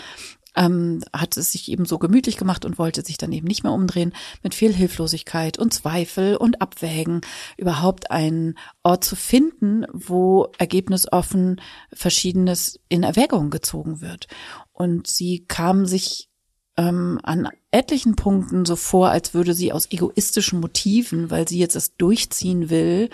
[0.56, 3.72] ähm, hat es sich eben so gemütlich gemacht und wollte sich dann eben nicht mehr
[3.72, 4.12] umdrehen,
[4.42, 7.20] mit viel Hilflosigkeit und Zweifel und Abwägen
[7.56, 11.60] überhaupt einen Ort zu finden, wo ergebnisoffen
[11.92, 14.26] Verschiedenes in Erwägung gezogen wird.
[14.72, 16.28] Und sie kam sich
[16.76, 21.76] ähm, an etlichen Punkten so vor, als würde sie aus egoistischen Motiven, weil sie jetzt
[21.76, 23.10] es durchziehen will,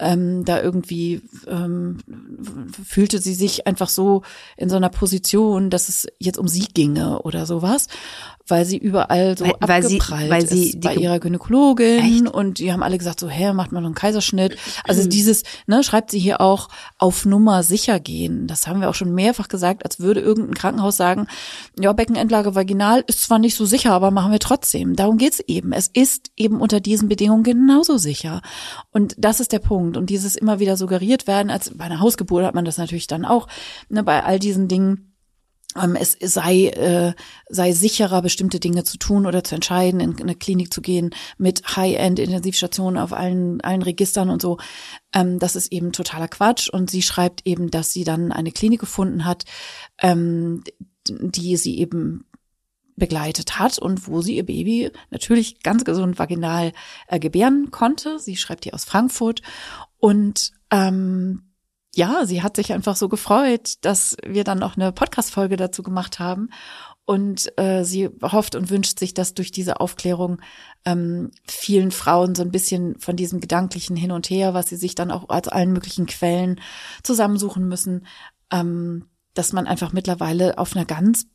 [0.00, 1.98] ähm, da irgendwie ähm,
[2.84, 4.22] fühlte sie sich einfach so
[4.56, 7.86] in so einer Position, dass es jetzt um sie ginge oder sowas,
[8.50, 12.34] weil sie überall so weil, weil abgeprallt sie, weil sie ist bei ihrer Gynäkologin Echt?
[12.34, 14.56] und die haben alle gesagt so, hä, macht man einen Kaiserschnitt.
[14.84, 15.10] Also mhm.
[15.10, 18.46] dieses, ne, schreibt sie hier auch auf Nummer sicher gehen.
[18.46, 21.26] Das haben wir auch schon mehrfach gesagt, als würde irgendein Krankenhaus sagen,
[21.78, 24.96] ja, Beckenendlage vaginal ist zwar nicht so sicher, aber machen wir trotzdem.
[24.96, 25.72] Darum geht's eben.
[25.72, 28.42] Es ist eben unter diesen Bedingungen genauso sicher.
[28.90, 29.89] Und das ist der Punkt.
[29.96, 33.24] Und dieses immer wieder suggeriert werden, als bei einer Hausgeburt hat man das natürlich dann
[33.24, 33.48] auch,
[33.88, 35.10] ne, bei all diesen Dingen
[35.80, 37.14] ähm, es sei, äh,
[37.48, 41.76] sei sicherer, bestimmte Dinge zu tun oder zu entscheiden, in, eine Klinik zu gehen mit
[41.76, 44.58] High-End-Intensivstationen auf allen, allen Registern und so.
[45.14, 46.68] Ähm, das ist eben totaler Quatsch.
[46.68, 49.44] Und sie schreibt eben, dass sie dann eine Klinik gefunden hat,
[50.00, 50.64] ähm,
[51.08, 52.24] die sie eben
[53.00, 56.72] begleitet hat und wo sie ihr Baby natürlich ganz gesund vaginal
[57.08, 58.20] äh, gebären konnte.
[58.20, 59.42] Sie schreibt hier aus Frankfurt
[59.98, 61.50] und ähm,
[61.94, 66.20] ja, sie hat sich einfach so gefreut, dass wir dann noch eine Podcast-Folge dazu gemacht
[66.20, 66.50] haben.
[67.04, 70.40] Und äh, sie hofft und wünscht sich, dass durch diese Aufklärung
[70.84, 74.94] ähm, vielen Frauen so ein bisschen von diesem gedanklichen Hin und Her, was sie sich
[74.94, 76.60] dann auch aus allen möglichen Quellen
[77.02, 78.06] zusammensuchen müssen,
[78.52, 81.26] ähm, dass man einfach mittlerweile auf einer ganz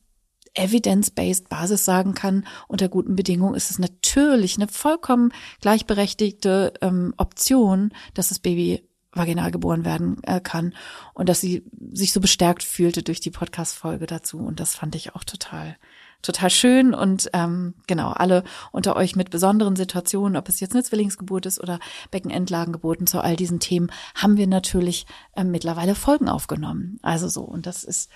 [0.56, 7.92] evidence-based Basis sagen kann, unter guten Bedingungen ist es natürlich eine vollkommen gleichberechtigte ähm, Option,
[8.14, 10.74] dass das Baby vaginal geboren werden äh, kann
[11.14, 15.14] und dass sie sich so bestärkt fühlte durch die Podcast-Folge dazu und das fand ich
[15.14, 15.76] auch total
[16.22, 18.42] total schön und ähm, genau alle
[18.72, 21.78] unter euch mit besonderen Situationen, ob es jetzt eine Zwillingsgeburt ist oder
[22.10, 26.98] Beckenendlagengeburten zu all diesen Themen, haben wir natürlich äh, mittlerweile Folgen aufgenommen.
[27.02, 28.10] Also so und das ist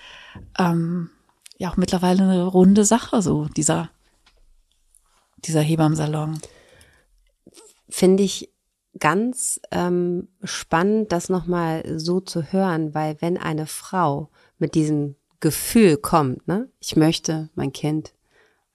[0.59, 1.09] ähm,
[1.61, 3.91] ja auch mittlerweile eine runde Sache so dieser
[5.45, 6.39] dieser Hebammsalon.
[7.87, 8.51] Finde ich
[8.99, 15.97] ganz ähm, spannend, das nochmal so zu hören, weil wenn eine Frau mit diesem Gefühl
[15.97, 18.13] kommt, ne, ich möchte mein Kind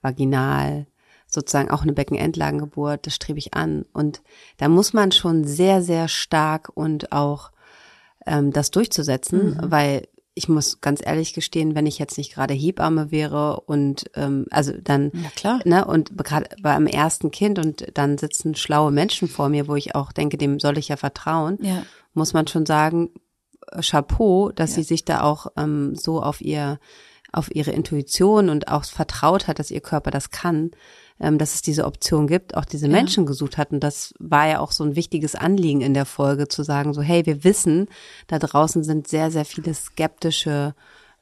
[0.01, 0.87] vaginal,
[1.27, 3.85] sozusagen auch eine Beckenendlagengeburt, das strebe ich an.
[3.93, 4.21] Und
[4.57, 7.51] da muss man schon sehr, sehr stark und auch
[8.25, 9.71] ähm, das durchzusetzen, mhm.
[9.71, 14.45] weil ich muss ganz ehrlich gestehen, wenn ich jetzt nicht gerade Hebamme wäre und ähm,
[14.51, 15.59] also dann ja, klar.
[15.65, 19.95] ne und gerade beim ersten Kind und dann sitzen schlaue Menschen vor mir, wo ich
[19.95, 21.83] auch denke, dem soll ich ja vertrauen, ja.
[22.13, 23.09] muss man schon sagen,
[23.71, 24.75] äh, Chapeau, dass ja.
[24.77, 26.79] sie sich da auch ähm, so auf ihr
[27.33, 30.71] auf ihre Intuition und auch vertraut hat, dass ihr Körper das kann
[31.19, 33.27] ähm, dass es diese Option gibt, auch diese Menschen ja.
[33.27, 33.71] gesucht hat.
[33.71, 37.01] Und das war ja auch so ein wichtiges Anliegen in der Folge, zu sagen, so,
[37.01, 37.87] hey, wir wissen,
[38.27, 40.75] da draußen sind sehr, sehr viele skeptische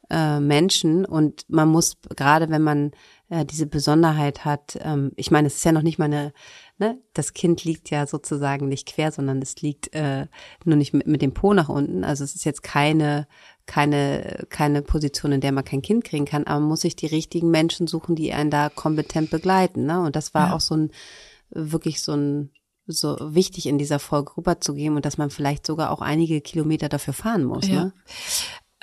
[0.10, 2.92] äh, Menschen und man muss, gerade wenn man
[3.30, 6.32] äh, diese Besonderheit hat, ähm, ich meine, es ist ja noch nicht mal eine
[6.78, 10.28] ne, das Kind liegt ja sozusagen nicht quer, sondern es liegt äh,
[10.64, 12.04] nur nicht mit, mit dem Po nach unten.
[12.04, 13.28] Also es ist jetzt keine
[13.66, 17.08] keine keine Position, in der man kein Kind kriegen kann, aber man muss sich die
[17.08, 19.86] richtigen Menschen suchen, die einen da kompetent begleiten.
[19.86, 20.02] Ne?
[20.02, 20.56] Und das war ja.
[20.56, 20.92] auch so ein
[21.50, 22.52] wirklich so ein
[22.88, 27.14] so wichtig in dieser Folge rüberzugeben und dass man vielleicht sogar auch einige Kilometer dafür
[27.14, 27.68] fahren muss.
[27.68, 27.86] Ja.
[27.86, 27.94] Ne?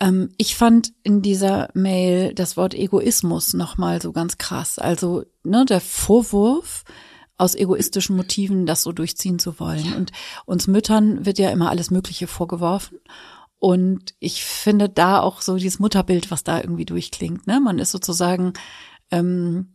[0.01, 4.79] Ähm, ich fand in dieser Mail das Wort Egoismus nochmal so ganz krass.
[4.79, 6.85] Also ne, der Vorwurf,
[7.39, 9.95] aus egoistischen Motiven das so durchziehen zu wollen.
[9.95, 10.13] Und
[10.45, 12.99] uns Müttern wird ja immer alles Mögliche vorgeworfen.
[13.59, 17.47] Und ich finde da auch so dieses Mutterbild, was da irgendwie durchklingt.
[17.47, 17.61] Ne?
[17.61, 18.55] Man ist sozusagen,
[19.11, 19.75] ähm,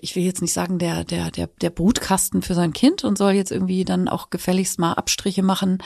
[0.00, 3.32] ich will jetzt nicht sagen, der, der, der, der Brutkasten für sein Kind und soll
[3.32, 5.82] jetzt irgendwie dann auch gefälligst mal Abstriche machen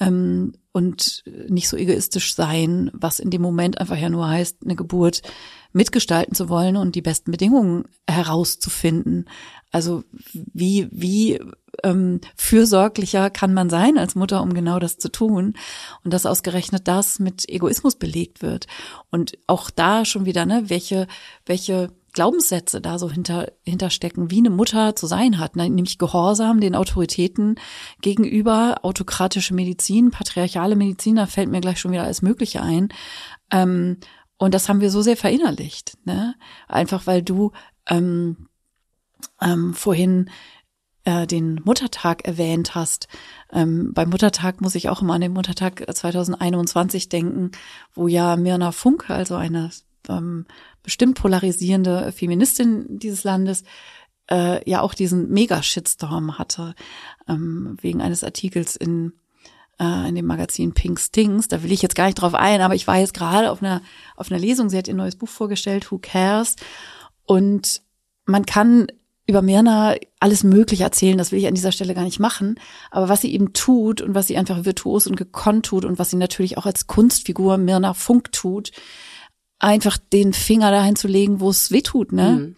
[0.00, 4.76] ähm, und nicht so egoistisch sein, was in dem Moment einfach ja nur heißt, eine
[4.76, 5.22] Geburt
[5.72, 9.28] mitgestalten zu wollen und die besten Bedingungen herauszufinden.
[9.72, 11.40] Also wie, wie
[11.82, 15.54] ähm, fürsorglicher kann man sein als Mutter, um genau das zu tun?
[16.04, 18.66] Und dass ausgerechnet das mit Egoismus belegt wird.
[19.10, 21.06] Und auch da schon wieder, ne, welche,
[21.44, 25.68] welche Glaubenssätze da so hinter, hinterstecken, wie eine Mutter zu sein hat, ne?
[25.68, 27.56] nämlich Gehorsam den Autoritäten
[28.00, 32.88] gegenüber, autokratische Medizin, patriarchale Medizin, da fällt mir gleich schon wieder alles Mögliche ein.
[33.50, 33.98] Ähm,
[34.38, 36.34] und das haben wir so sehr verinnerlicht, ne?
[36.68, 37.52] Einfach weil du
[37.88, 38.48] ähm,
[39.40, 40.30] ähm, vorhin
[41.04, 43.08] äh, den Muttertag erwähnt hast.
[43.52, 47.52] Ähm, beim Muttertag muss ich auch immer an den Muttertag 2021 denken,
[47.94, 49.70] wo ja Mirna Funke, also eine
[50.08, 50.46] ähm,
[50.82, 53.64] bestimmt polarisierende Feministin dieses Landes,
[54.30, 56.74] äh, ja auch diesen Mega-Shitstorm hatte,
[57.28, 59.12] ähm, wegen eines Artikels in
[59.78, 61.48] äh, in dem Magazin Pink Stings.
[61.48, 63.82] Da will ich jetzt gar nicht drauf ein, aber ich war jetzt gerade auf einer
[64.16, 64.68] auf einer Lesung.
[64.68, 66.56] Sie hat ihr neues Buch vorgestellt, Who Cares?
[67.24, 67.82] Und
[68.24, 68.86] man kann
[69.26, 72.60] über Mirna alles Mögliche erzählen, das will ich an dieser Stelle gar nicht machen.
[72.90, 76.10] Aber was sie eben tut und was sie einfach virtuos und gekonnt tut und was
[76.10, 78.70] sie natürlich auch als Kunstfigur Mirna Funk tut,
[79.58, 82.30] einfach den Finger dahin zu legen, wo es weh tut, ne?
[82.30, 82.54] Mhm.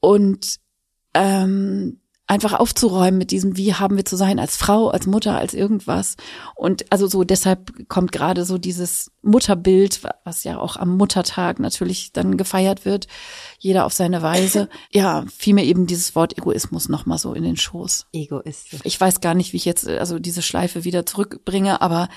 [0.00, 0.56] Und
[1.14, 5.54] ähm, einfach aufzuräumen mit diesem, wie haben wir zu sein als Frau, als Mutter, als
[5.54, 6.16] irgendwas.
[6.56, 12.12] Und also so deshalb kommt gerade so dieses Mutterbild, was ja auch am Muttertag natürlich
[12.12, 13.06] dann gefeiert wird,
[13.58, 14.68] jeder auf seine Weise.
[14.92, 18.06] Ja, fiel mir eben dieses Wort Egoismus nochmal so in den Schoß.
[18.12, 18.80] Egoistisch.
[18.84, 22.08] Ich weiß gar nicht, wie ich jetzt also diese Schleife wieder zurückbringe, aber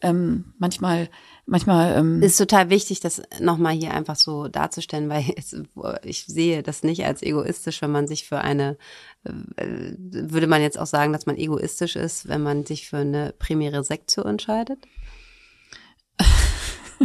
[0.00, 1.08] ähm, manchmal
[1.48, 5.56] manchmal ähm ist total wichtig, das nochmal hier einfach so darzustellen, weil es,
[6.04, 8.76] ich sehe das nicht als egoistisch, wenn man sich für eine,
[9.24, 13.34] äh, würde man jetzt auch sagen, dass man egoistisch ist, wenn man sich für eine
[13.38, 14.78] primäre Sektion entscheidet?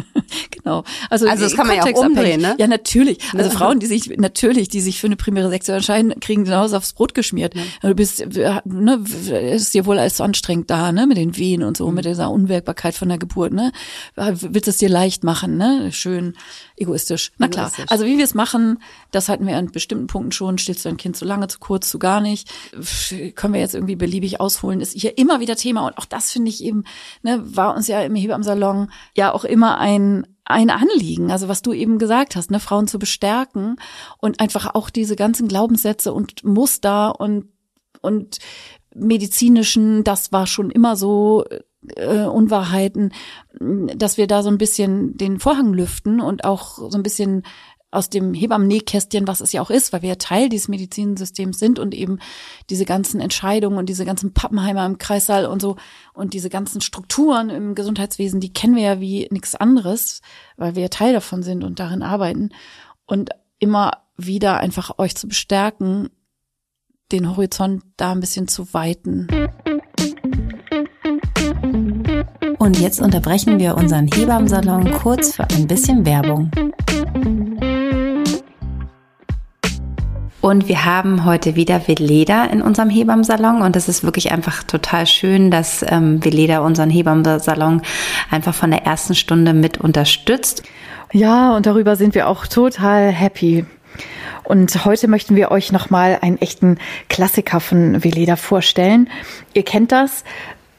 [0.52, 0.84] genau.
[1.10, 2.56] Also, also das kann man ja auch umdrehen, ne?
[2.58, 3.20] Ja, natürlich.
[3.34, 3.56] Also ne?
[3.56, 7.14] Frauen, die sich natürlich, die sich für eine primäre Sektion entscheiden, kriegen genauso aufs Brot
[7.14, 7.54] geschmiert.
[7.56, 7.90] Ja.
[7.90, 8.26] Du bist,
[8.66, 9.04] ne,
[9.54, 11.96] ist dir wohl alles so anstrengend da, ne, mit den Wehen und so, mhm.
[11.96, 13.72] mit dieser Unwirkbarkeit von der Geburt, ne?
[14.16, 15.92] Willst es dir leicht machen, ne?
[15.92, 16.36] Schön
[16.78, 17.32] egoistisch.
[17.38, 17.68] Na klar.
[17.68, 17.92] Egoistisch.
[17.92, 18.80] Also wie wir es machen,
[19.12, 20.58] das hatten wir an bestimmten Punkten schon.
[20.58, 22.50] Stillst du ein Kind zu lange, zu kurz, zu gar nicht?
[23.36, 24.82] Können wir jetzt irgendwie beliebig ausholen?
[24.82, 26.84] Ist hier immer wieder Thema und auch das finde ich eben,
[27.22, 31.72] ne, war uns ja im Hebammensalon ja auch immer ein ein Anliegen, also was du
[31.72, 33.78] eben gesagt hast, ne, Frauen zu bestärken
[34.18, 37.46] und einfach auch diese ganzen Glaubenssätze und Muster und
[38.02, 38.40] und
[38.94, 41.46] medizinischen, das war schon immer so
[41.96, 43.14] äh, Unwahrheiten,
[43.60, 47.44] dass wir da so ein bisschen den Vorhang lüften und auch so ein bisschen
[47.94, 51.78] aus dem Hebammen-Nähkästchen, was es ja auch ist, weil wir ja Teil dieses Medizinsystems sind
[51.78, 52.20] und eben
[52.70, 55.76] diese ganzen Entscheidungen und diese ganzen Pappenheimer im Kreissaal und so
[56.14, 60.22] und diese ganzen Strukturen im Gesundheitswesen, die kennen wir ja wie nichts anderes,
[60.58, 62.50] weil wir ja Teil davon sind und darin arbeiten
[63.06, 66.10] und immer wieder einfach euch zu bestärken,
[67.12, 69.28] den Horizont da ein bisschen zu weiten.
[72.64, 76.50] Und jetzt unterbrechen wir unseren Hebammensalon kurz für ein bisschen Werbung.
[80.40, 85.08] Und wir haben heute wieder Veleda in unserem Hebammensalon und das ist wirklich einfach total
[85.08, 87.82] schön, dass ähm, Veleda unseren Hebammensalon
[88.32, 90.64] einfach von der ersten Stunde mit unterstützt.
[91.12, 93.66] Ja, und darüber sind wir auch total happy.
[94.46, 96.78] Und heute möchten wir euch nochmal einen echten
[97.10, 99.10] Klassiker von Veleda vorstellen.
[99.54, 100.24] Ihr kennt das.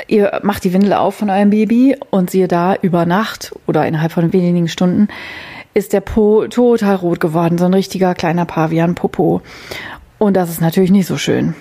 [0.06, 4.12] Ihr macht die Windel auf von eurem Baby und siehe da über Nacht oder innerhalb
[4.12, 5.08] von wenigen Stunden
[5.74, 9.42] ist der Po total rot geworden, so ein richtiger kleiner Pavian-Popo.
[10.18, 11.54] Und das ist natürlich nicht so schön.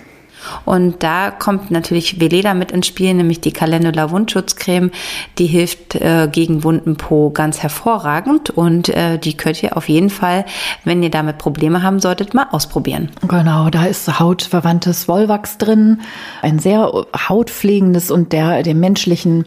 [0.65, 4.91] Und da kommt natürlich Veleda mit ins Spiel, nämlich die Calendula Wundschutzcreme.
[5.37, 10.09] Die hilft äh, gegen wunden Po ganz hervorragend und äh, die könnt ihr auf jeden
[10.09, 10.45] Fall,
[10.83, 13.09] wenn ihr damit Probleme haben solltet, mal ausprobieren.
[13.27, 16.01] Genau, da ist hautverwandtes Wollwachs drin,
[16.41, 16.91] ein sehr
[17.29, 19.45] hautpflegendes und der dem menschlichen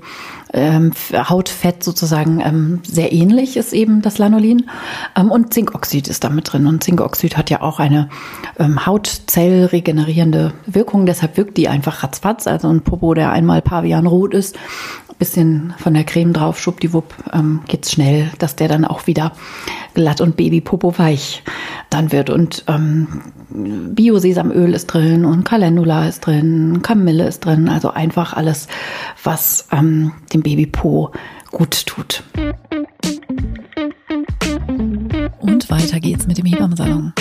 [0.56, 4.68] ähm, Hautfett sozusagen ähm, sehr ähnlich ist eben das Lanolin.
[5.16, 6.66] Ähm, und Zinkoxid ist da mit drin.
[6.66, 8.08] Und Zinkoxid hat ja auch eine
[8.58, 11.06] ähm, Hautzellregenerierende Wirkung.
[11.06, 12.46] Deshalb wirkt die einfach ratzfatz.
[12.46, 14.56] Also ein Popo, der einmal pavianrot ist,
[15.18, 19.32] bisschen von der Creme drauf, schwuppdiwupp, ähm, geht's schnell, dass der dann auch wieder
[19.94, 21.42] glatt und Babypopo weich
[21.90, 22.30] dann wird.
[22.30, 27.68] Und ähm, Bio-Sesamöl ist drin und Calendula ist drin, Kamille ist drin.
[27.68, 28.68] Also einfach alles,
[29.22, 31.12] was ähm, dem Babypo
[31.50, 32.22] gut tut.
[35.40, 37.12] Und weiter geht's mit dem Hebammensalon.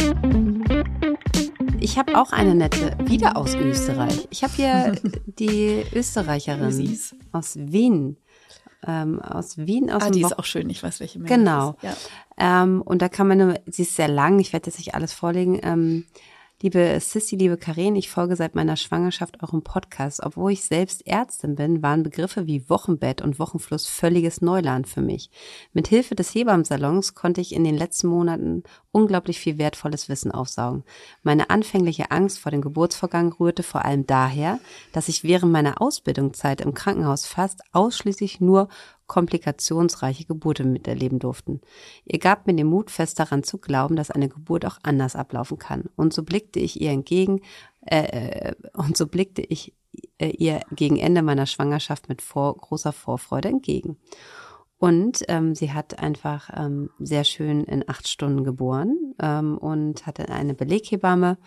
[1.86, 4.28] Ich habe auch eine nette, wieder aus Österreich.
[4.32, 4.96] Ich habe hier
[5.28, 7.00] die Österreicherin
[7.32, 8.18] aus Wien.
[8.88, 11.76] Ähm, aus Wien, aus ah, die Bo ist auch schön, ich weiß welche Menge Genau.
[11.84, 11.96] Ja.
[12.64, 15.14] Ähm, und da kann man, nur, sie ist sehr lang, ich werde jetzt nicht alles
[15.14, 15.60] vorlegen.
[15.62, 16.06] Ähm,
[16.62, 20.24] Liebe Sissy, liebe Karen, ich folge seit meiner Schwangerschaft eurem Podcast.
[20.24, 25.30] Obwohl ich selbst Ärztin bin, waren Begriffe wie Wochenbett und Wochenfluss völliges Neuland für mich.
[25.74, 28.64] Mit Hilfe des Hebammsalons konnte ich in den letzten Monaten
[28.94, 30.86] unglaublich viel wertvolles Wissen aufsaugen.
[31.24, 34.60] Meine anfängliche Angst vor dem Geburtsvorgang rührte vor allem daher,
[34.94, 38.70] dass ich während meiner Ausbildungszeit im Krankenhaus fast ausschließlich nur
[39.08, 41.62] komplikationsreiche Geburte miterleben durften.
[42.06, 45.58] Ihr gab mir den Mut fest daran zu glauben, dass eine Geburt auch anders ablaufen
[45.58, 45.86] kann.
[45.96, 47.42] Und so blickte ich ihr entgegen,
[47.86, 49.74] äh, äh, und so blickte ich
[50.18, 53.98] äh, ihr gegen Ende meiner Schwangerschaft mit vor, großer Vorfreude entgegen.
[54.78, 60.28] Und ähm, sie hat einfach ähm, sehr schön in acht Stunden geboren ähm, und hatte
[60.30, 61.38] eine Beleghebamme,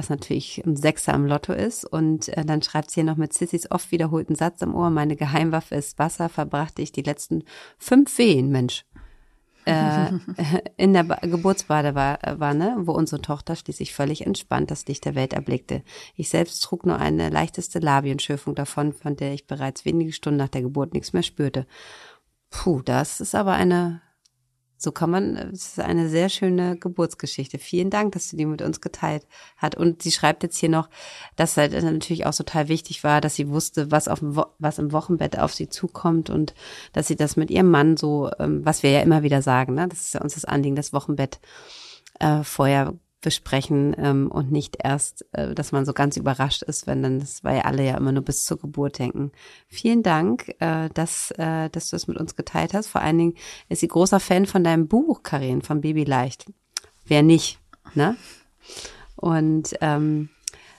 [0.00, 1.84] was natürlich ein Sechser im Lotto ist.
[1.84, 5.14] Und äh, dann schreibt sie hier noch mit Sissys oft wiederholten Satz im Ohr, meine
[5.14, 7.44] Geheimwaffe ist Wasser, verbrachte ich die letzten
[7.76, 8.86] fünf Wehen, Mensch.
[9.66, 10.12] Äh,
[10.78, 15.82] in der ba Geburtsbadewanne, wo unsere Tochter schließlich völlig entspannt das Licht der Welt erblickte.
[16.16, 20.48] Ich selbst trug nur eine leichteste Labienschürfung davon, von der ich bereits wenige Stunden nach
[20.48, 21.66] der Geburt nichts mehr spürte.
[22.48, 24.00] Puh, das ist aber eine
[24.82, 27.58] so kann man, es ist eine sehr schöne Geburtsgeschichte.
[27.58, 29.26] Vielen Dank, dass du die mit uns geteilt
[29.58, 29.74] hat.
[29.74, 30.88] Und sie schreibt jetzt hier noch,
[31.36, 34.20] dass halt natürlich auch total wichtig war, dass sie wusste, was auf
[34.58, 36.54] was im Wochenbett auf sie zukommt und
[36.94, 39.86] dass sie das mit ihrem Mann so, ähm, was wir ja immer wieder sagen, ne,
[39.86, 41.40] das ist ja uns das Anliegen, das Wochenbett
[42.18, 47.02] äh, vorher besprechen ähm, und nicht erst, äh, dass man so ganz überrascht ist, wenn
[47.02, 49.32] dann das, weil alle ja immer nur bis zur Geburt denken.
[49.68, 52.88] Vielen Dank, äh, dass, äh, dass du es mit uns geteilt hast.
[52.88, 53.34] Vor allen Dingen
[53.68, 56.46] ist sie großer Fan von deinem Buch, Karin, von Baby Leicht.
[57.04, 57.58] Wer nicht,
[57.94, 58.16] ne?
[59.16, 60.30] Und ähm,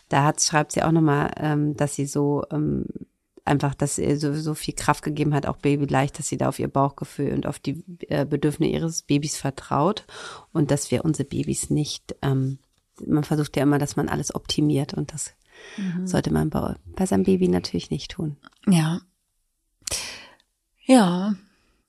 [0.10, 2.86] da hat, schreibt sie auch nochmal, ähm, dass sie so ähm,
[3.46, 6.50] einfach, dass ihr so, so viel Kraft gegeben hat, auch Baby leicht, dass sie da
[6.50, 10.06] auf ihr Bauchgefühl und auf die äh, Bedürfnisse ihres Babys vertraut
[10.52, 12.60] und dass wir unsere Babys nicht, ähm,
[13.06, 15.34] man versucht ja immer, dass man alles optimiert und das
[15.78, 16.06] mhm.
[16.06, 18.38] sollte man bei, bei seinem Baby natürlich nicht tun.
[18.68, 19.02] Ja.
[20.86, 21.34] Ja.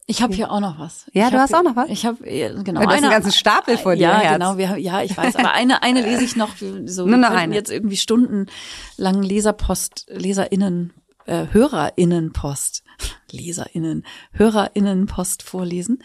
[0.06, 1.06] Ich habe hier auch noch was.
[1.12, 1.88] Ja, ich du hab, hast auch noch was?
[1.88, 2.82] Ich habe genau.
[2.82, 4.02] Du hast einen ganzen Stapel vor dir.
[4.02, 4.32] Ja, Herz.
[4.34, 4.58] genau.
[4.58, 5.36] Wir, ja, ich weiß.
[5.36, 6.56] Aber eine, eine lese ich noch.
[6.56, 7.54] So, Nur noch eine.
[7.54, 10.92] jetzt irgendwie stundenlang Leserpost, Leserinnen
[11.26, 12.84] äh, HörerInnenpost,
[13.30, 16.02] LeserInnen, HörerInnenpost vorlesen.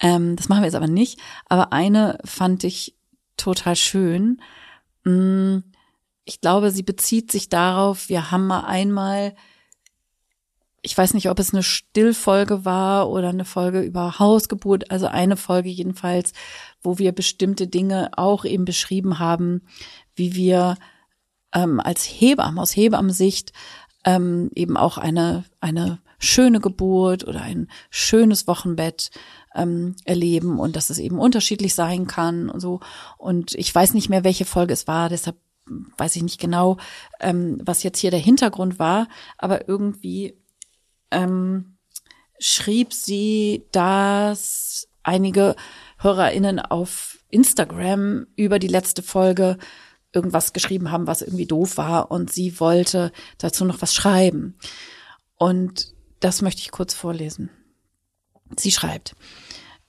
[0.00, 1.20] Ähm, das machen wir jetzt aber nicht.
[1.46, 2.94] Aber eine fand ich
[3.36, 4.40] total schön.
[5.04, 5.58] Mm,
[6.26, 9.34] Ich glaube, sie bezieht sich darauf, wir haben mal einmal,
[10.82, 15.36] ich weiß nicht, ob es eine Stillfolge war oder eine Folge über Hausgeburt, also eine
[15.36, 16.32] Folge jedenfalls,
[16.82, 19.62] wo wir bestimmte Dinge auch eben beschrieben haben,
[20.14, 20.76] wie wir
[21.54, 23.52] ähm, als Hebammen, aus Hebammensicht
[24.04, 29.10] ähm, eben auch eine, eine schöne Geburt oder ein schönes Wochenbett
[29.54, 32.80] ähm, erleben und dass es eben unterschiedlich sein kann und so.
[33.18, 35.36] Und ich weiß nicht mehr, welche Folge es war, deshalb
[35.96, 36.76] weiß ich nicht genau,
[37.20, 40.36] ähm, was jetzt hier der Hintergrund war, aber irgendwie
[41.10, 41.76] ähm,
[42.38, 45.56] schrieb sie, dass einige
[45.98, 49.58] HörerInnen auf Instagram über die letzte Folge
[50.14, 54.56] irgendwas geschrieben haben, was irgendwie doof war und sie wollte dazu noch was schreiben.
[55.36, 57.50] Und das möchte ich kurz vorlesen.
[58.56, 59.16] Sie schreibt,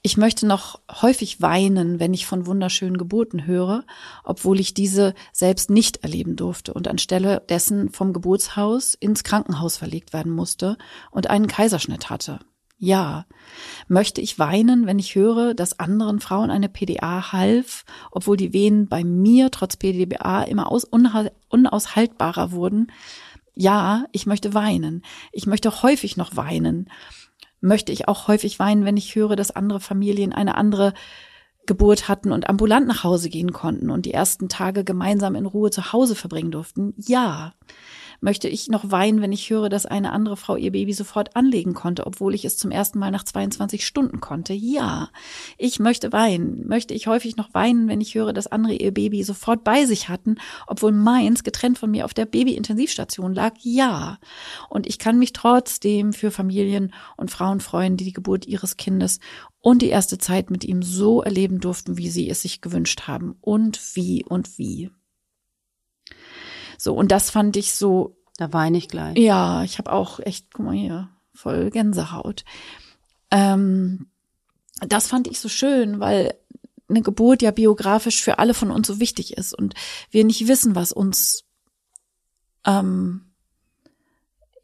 [0.02, 3.84] ich möchte noch häufig weinen, wenn ich von wunderschönen Geburten höre,
[4.24, 10.14] obwohl ich diese selbst nicht erleben durfte und anstelle dessen vom Geburtshaus ins Krankenhaus verlegt
[10.14, 10.78] werden musste
[11.10, 12.40] und einen Kaiserschnitt hatte.
[12.78, 13.26] Ja.
[13.88, 18.88] Möchte ich weinen, wenn ich höre, dass anderen Frauen eine PDA half, obwohl die Wehen
[18.88, 20.86] bei mir trotz PDA immer aus,
[21.50, 22.92] unaushaltbarer wurden?
[23.54, 25.04] Ja, ich möchte weinen.
[25.32, 26.90] Ich möchte häufig noch weinen.
[27.62, 30.94] Möchte ich auch häufig weinen, wenn ich höre, dass andere Familien eine andere
[31.66, 35.72] Geburt hatten und ambulant nach Hause gehen konnten und die ersten Tage gemeinsam in Ruhe
[35.72, 36.94] zu Hause verbringen durften?
[36.98, 37.54] Ja.
[38.26, 41.76] Möchte ich noch weinen, wenn ich höre, dass eine andere Frau ihr Baby sofort anlegen
[41.76, 44.52] konnte, obwohl ich es zum ersten Mal nach 22 Stunden konnte?
[44.52, 45.12] Ja.
[45.60, 46.68] Ich möchte weinen.
[46.68, 50.10] Möchte ich häufig noch weinen, wenn ich höre, dass andere ihr Baby sofort bei sich
[50.10, 53.54] hatten, obwohl meins getrennt von mir auf der Babyintensivstation lag?
[53.62, 54.18] Ja.
[54.70, 59.20] Und ich kann mich trotzdem für Familien und Frauen freuen, die die Geburt ihres Kindes
[59.62, 63.36] und die erste Zeit mit ihm so erleben durften, wie sie es sich gewünscht haben.
[63.42, 64.90] Und wie und wie.
[66.78, 68.18] So, und das fand ich so.
[68.38, 69.18] Da weine ich gleich.
[69.18, 72.44] Ja, ich habe auch echt, guck mal hier, voll Gänsehaut.
[73.32, 74.08] Ähm,
[74.82, 76.36] das fand ich so schön, weil
[76.90, 79.74] eine Geburt ja biografisch für alle von uns so wichtig ist und
[80.12, 81.44] wir nicht wissen, was uns
[82.66, 83.32] ähm,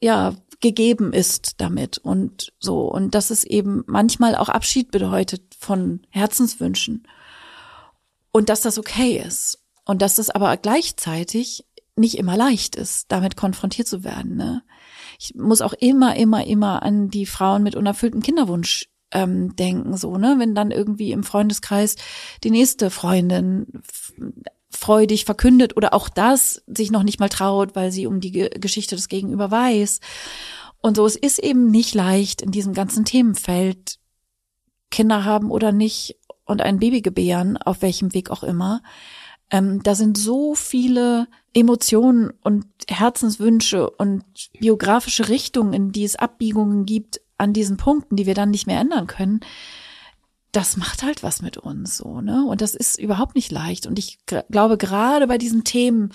[0.02, 6.06] ja gegeben ist damit und so und dass es eben manchmal auch Abschied bedeutet von
[6.10, 7.08] Herzenswünschen
[8.32, 11.66] und dass das okay ist und dass das aber gleichzeitig
[12.02, 14.36] nicht immer leicht ist, damit konfrontiert zu werden.
[14.36, 14.64] Ne?
[15.18, 20.18] Ich muss auch immer, immer, immer an die Frauen mit unerfülltem Kinderwunsch ähm, denken, so,
[20.18, 20.36] ne?
[20.38, 21.96] Wenn dann irgendwie im Freundeskreis
[22.44, 23.68] die nächste Freundin
[24.70, 28.50] freudig verkündet oder auch das sich noch nicht mal traut, weil sie um die Ge
[28.50, 30.00] Geschichte des Gegenüber weiß.
[30.82, 34.00] Und so, es ist eben nicht leicht in diesem ganzen Themenfeld
[34.90, 38.82] Kinder haben oder nicht und ein Baby gebären, auf welchem Weg auch immer.
[39.50, 44.24] Ähm, da sind so viele Emotionen und Herzenswünsche und
[44.60, 48.80] biografische Richtungen, in die es Abbiegungen gibt an diesen Punkten, die wir dann nicht mehr
[48.80, 49.42] ändern können.
[50.52, 52.46] Das macht halt was mit uns so, ne?
[52.46, 53.88] Und das ist überhaupt nicht leicht.
[53.88, 56.12] Und ich glaube, gerade bei diesen Themen,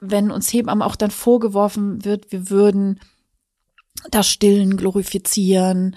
[0.00, 3.00] wenn uns Hebammen auch dann vorgeworfen wird, wir würden
[4.10, 5.96] das Stillen glorifizieren,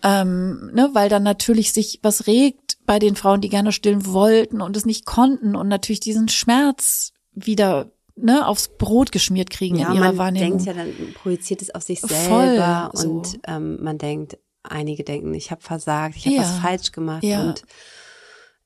[0.00, 4.60] Ähm, ne, weil dann natürlich sich was regt bei den Frauen, die gerne stillen wollten
[4.60, 7.12] und es nicht konnten und natürlich diesen Schmerz
[7.46, 10.58] wieder ne, aufs Brot geschmiert kriegen ja, in ihrer man Wahrnehmung.
[10.58, 13.08] denkt ja dann, projiziert es auf sich Voll, selber so.
[13.10, 16.42] und ähm, man denkt, einige denken, ich habe versagt, ich habe Ja.
[16.42, 17.42] was falsch gemacht Ja.
[17.42, 17.62] und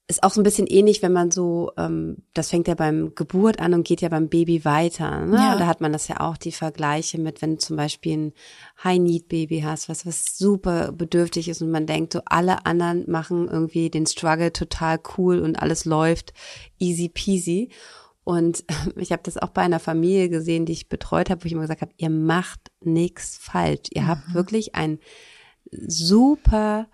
[0.08, 3.60] ist auch so ein bisschen ähnlich, wenn man so, ähm, das fängt ja beim Geburt
[3.60, 5.24] an und geht ja beim Baby weiter.
[5.24, 5.36] Ne?
[5.36, 5.52] Ja.
[5.52, 8.32] Und da hat man das ja auch, die Vergleiche mit, wenn du zum Beispiel ein
[8.84, 13.90] High-Need-Baby hast, was, was super bedürftig ist und man denkt, so alle anderen machen irgendwie
[13.90, 16.32] den Struggle total cool und alles läuft
[16.78, 17.70] easy peasy.
[18.24, 18.64] Und
[18.96, 21.62] ich habe das auch bei einer Familie gesehen, die ich betreut habe, wo ich immer
[21.62, 23.88] gesagt habe, ihr macht nichts falsch.
[23.92, 24.98] Ihr habt wirklich ein
[25.70, 26.88] super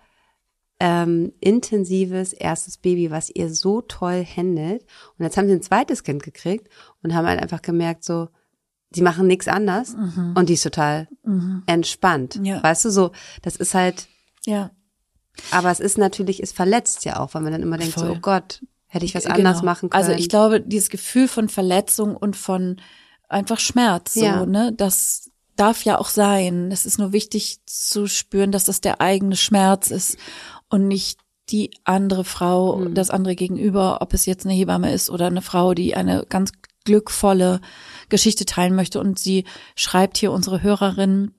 [0.79, 4.83] ähm, intensives erstes Baby, was ihr so toll handelt.
[5.17, 6.69] Und jetzt haben sie ein zweites Kind gekriegt
[7.03, 8.29] und haben halt einfach gemerkt, so,
[8.91, 9.95] die machen nichts anders
[10.33, 11.07] und die ist total
[11.67, 12.39] entspannt.
[12.39, 12.45] Mhm.
[12.45, 12.63] Ja.
[12.63, 13.11] Weißt du, so,
[13.43, 14.07] das ist halt,
[14.45, 14.71] ja.
[15.51, 18.19] aber es ist natürlich, es verletzt ja auch, weil man dann immer denkt, so, oh
[18.19, 19.65] Gott, hätte ich was anders Genau.
[19.71, 20.03] machen können.
[20.03, 22.81] Also ich glaube, dieses Gefühl von Verletzung und von
[23.29, 24.45] einfach Schmerz, so, Ja.
[24.45, 26.71] ne, das darf ja auch sein.
[26.71, 30.17] Es ist nur wichtig zu spüren, dass das der eigene Schmerz ist
[30.69, 31.19] und nicht
[31.49, 32.93] die andere Frau, Mhm.
[32.95, 36.51] das andere Gegenüber, ob es jetzt eine Hebamme ist oder eine Frau, die eine ganz
[36.85, 37.59] glückvolle
[38.07, 38.99] Geschichte teilen möchte.
[38.99, 41.31] Und sie schreibt hier, unsere Hörerin,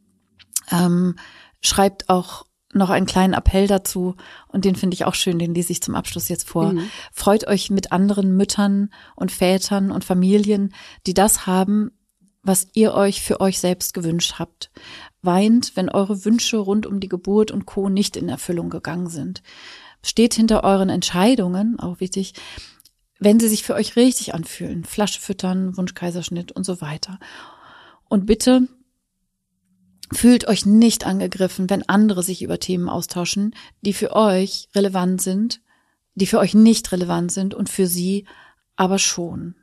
[0.70, 1.16] ähm,
[1.60, 4.14] schreibt auch noch einen kleinen Appell dazu
[4.48, 6.72] und den finde ich auch schön, den lese ich zum Abschluss jetzt vor.
[7.12, 10.72] Freut euch mit anderen Müttern und Vätern und Familien,
[11.06, 11.90] die das haben,
[12.42, 14.70] was ihr euch für euch selbst gewünscht habt.
[15.22, 17.88] Weint, wenn eure Wünsche rund um die Geburt und Co.
[17.88, 19.42] nicht in Erfüllung gegangen sind.
[20.02, 22.34] Steht hinter euren Entscheidungen, auch wichtig,
[23.18, 24.84] wenn sie sich für euch richtig anfühlen.
[24.84, 27.18] Flasche füttern, Wunschkaiserschnitt und so weiter.
[28.08, 28.66] Und bitte
[30.12, 35.60] fühlt euch nicht angegriffen, wenn andere sich über Themen austauschen, die für euch relevant sind,
[36.14, 38.26] die für euch nicht relevant sind und für sie
[38.76, 39.54] aber schon.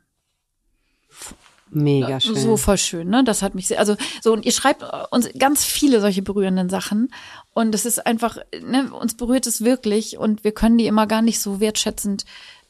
[1.70, 2.34] Mega schön.
[2.34, 3.24] So voll schön, ne?
[3.24, 7.12] Das hat mich sehr, also so und ihr schreibt uns ganz viele solche berührenden Sachen
[7.52, 11.20] und es ist einfach, ne, uns berührt es wirklich und wir können die immer gar
[11.20, 12.24] nicht so wertschätzend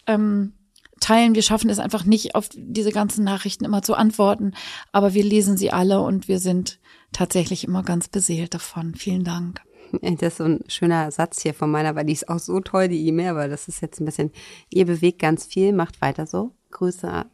[0.07, 0.55] ähm,
[1.01, 1.37] teilen.
[1.37, 4.55] Wir schaffen es einfach nicht, auf diese ganzen Nachrichten immer zu antworten,
[4.91, 6.81] aber wir lesen sie alle und wir sind
[7.13, 8.95] tatsächlich immer ganz beseelt davon.
[8.95, 9.63] Vielen Dank.
[10.03, 12.89] Das ist so ein schöner Satz hier von meiner, weil die ist auch so toll,
[12.89, 14.33] die E-Mail, aber das ist jetzt ein bisschen,
[14.69, 16.55] ihr bewegt ganz viel, macht weiter so.
[16.71, 17.25] Grüße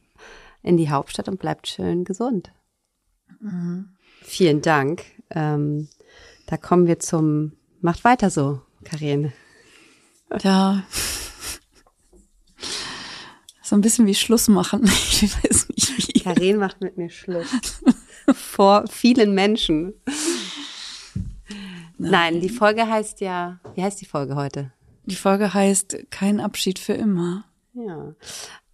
[0.63, 2.53] in die Hauptstadt und bleibt schön gesund.
[4.23, 5.05] Vielen Dank.
[5.31, 5.89] Ähm,
[6.47, 9.33] da kommen wir zum, macht weiter so, Karin.
[10.43, 10.85] Ja.
[13.63, 14.83] So ein bisschen wie Schluss machen.
[15.23, 16.21] Ich weiß nicht wie.
[16.21, 17.49] Karin macht mit mir Schluss.
[18.35, 19.95] Vor vielen Menschen.
[21.99, 24.73] Nein, die Folge heißt ja, wie heißt die Folge heute?
[25.07, 27.45] Die Folge heißt Kein Abschied für immer.
[27.75, 28.15] Ja.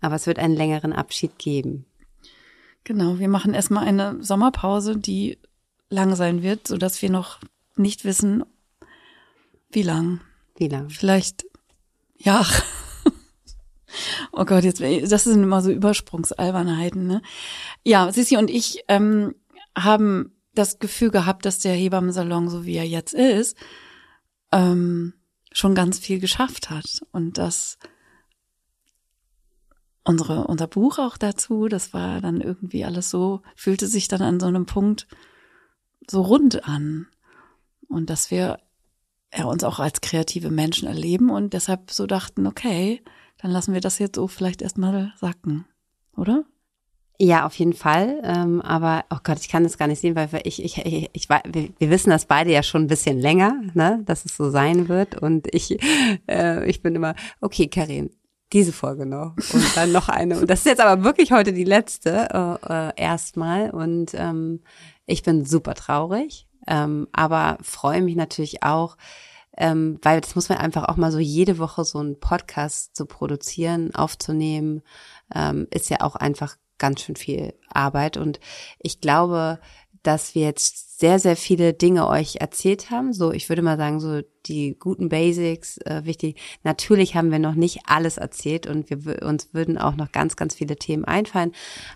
[0.01, 1.85] Aber es wird einen längeren Abschied geben.
[2.85, 5.39] Genau, wir machen erstmal eine Sommerpause, die
[5.91, 7.41] lang sein wird, so dass wir noch
[7.77, 8.45] nicht wissen,
[9.71, 10.21] wie lang.
[10.57, 10.91] Wie lange?
[10.91, 11.45] Vielleicht
[12.17, 12.47] ja.
[14.33, 17.23] Oh Gott, jetzt das sind immer so Übersprungsalbernheiten, ne?
[17.83, 19.35] Ja, Sissi und ich ähm,
[19.85, 23.57] haben das Gefühl gehabt, dass der Hebammensalon, so wie er jetzt ist,
[24.53, 25.15] ähm,
[25.53, 27.79] schon ganz viel geschafft hat und dass
[30.05, 34.41] unsere unser Buch auch dazu, das war dann irgendwie alles so fühlte sich dann an
[34.41, 35.07] so einem Punkt
[36.09, 37.07] so rund an
[37.89, 38.59] und dass wir
[39.33, 43.03] ja, uns auch als kreative Menschen erleben und deshalb so dachten, okay,
[43.39, 45.67] dann lassen wir das jetzt so vielleicht erstmal sacken,
[46.17, 46.45] oder?
[47.23, 48.19] Ja, auf jeden Fall.
[48.25, 51.29] Ähm, aber oh Gott, ich kann das gar nicht sehen, weil ich, ich, ich, ich
[51.29, 54.89] wir, wir wissen das beide ja schon ein bisschen länger, ne, dass es so sein
[54.89, 55.21] wird.
[55.21, 55.79] Und ich,
[56.27, 58.09] äh, ich bin immer, okay, Karin,
[58.55, 60.41] diese Folge noch und dann noch eine.
[60.41, 63.69] Und das ist jetzt aber wirklich heute die letzte äh, äh, erstmal.
[63.69, 64.63] Und ähm,
[65.05, 68.97] ich bin super traurig, ähm, aber freue mich natürlich auch,
[69.59, 73.05] ähm, weil das muss man einfach auch mal so jede Woche so einen Podcast zu
[73.05, 74.81] produzieren, aufzunehmen,
[75.35, 78.17] ähm, ist ja auch einfach ganz schön viel Arbeit.
[78.17, 78.41] Und
[78.81, 79.61] ich glaube,
[80.03, 83.15] dass wir jetzt sehr, sehr viele Dinge euch erzählt haben.
[83.15, 86.39] So, ich würde mal sagen, so die guten Basics, äh, wichtig.
[86.63, 90.55] Natürlich haben wir noch nicht alles erzählt und wir uns würden auch noch ganz, ganz
[90.55, 91.53] viele Themen einfallen.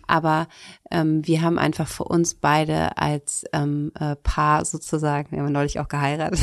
[0.06, 0.48] Aber
[0.90, 5.80] ähm, wir haben einfach für uns beide als ähm, äh, Paar sozusagen, wir haben neulich
[5.80, 6.40] auch geheiratet,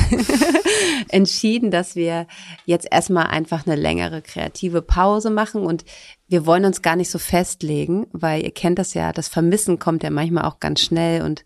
[1.08, 2.28] entschieden, dass wir
[2.64, 5.84] jetzt erstmal einfach eine längere kreative Pause machen und
[6.28, 10.04] wir wollen uns gar nicht so festlegen, weil ihr kennt das ja, das Vermissen kommt
[10.04, 11.44] ja manchmal auch ganz schnell und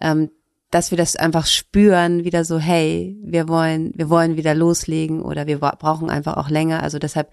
[0.00, 0.30] ähm,
[0.76, 5.46] dass wir das einfach spüren, wieder so, hey, wir wollen, wir wollen wieder loslegen oder
[5.46, 6.82] wir brauchen einfach auch länger.
[6.82, 7.30] Also deshalb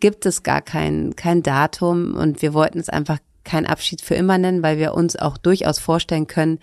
[0.00, 4.38] gibt es gar kein, kein Datum und wir wollten es einfach kein Abschied für immer
[4.38, 6.58] nennen, weil wir uns auch durchaus vorstellen können,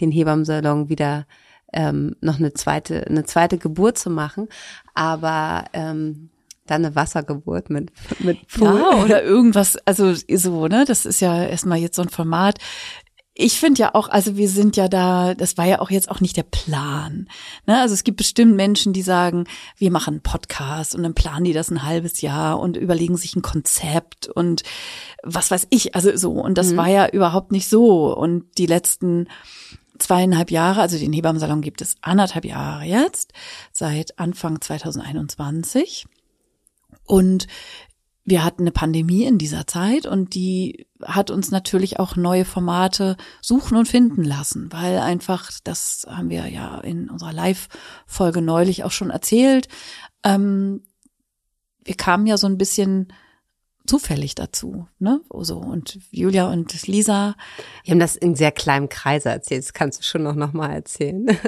[0.00, 1.26] den Hebammsalon wieder
[1.72, 4.46] ähm, noch eine zweite, eine zweite Geburt zu machen.
[4.94, 6.30] Aber ähm,
[6.66, 8.78] dann eine Wassergeburt mit mit Pool.
[8.78, 12.58] Ja, oder irgendwas, also so, ne, das ist ja erstmal jetzt so ein Format.
[13.36, 16.20] Ich finde ja auch, also wir sind ja da, das war ja auch jetzt auch
[16.20, 17.28] nicht der Plan.
[17.66, 17.80] Ne?
[17.80, 21.52] Also es gibt bestimmt Menschen, die sagen, wir machen einen Podcast und dann planen die
[21.52, 24.62] das ein halbes Jahr und überlegen sich ein Konzept und
[25.24, 26.32] was weiß ich, also so.
[26.32, 26.76] Und das mhm.
[26.76, 28.16] war ja überhaupt nicht so.
[28.16, 29.26] Und die letzten
[29.98, 33.32] zweieinhalb Jahre, also den Hebammensalon gibt es anderthalb Jahre jetzt,
[33.72, 36.06] seit Anfang 2021.
[37.04, 37.48] Und
[38.24, 43.16] wir hatten eine Pandemie in dieser Zeit und die hat uns natürlich auch neue Formate
[43.42, 48.92] suchen und finden lassen, weil einfach, das haben wir ja in unserer Live-Folge neulich auch
[48.92, 49.68] schon erzählt,
[50.22, 50.82] ähm,
[51.84, 53.12] wir kamen ja so ein bisschen
[53.86, 55.20] zufällig dazu, ne?
[55.40, 57.36] So und Julia und Lisa.
[57.84, 59.64] Wir haben das in sehr kleinem Kreise erzählt.
[59.64, 61.26] Das kannst du schon noch noch mal erzählen.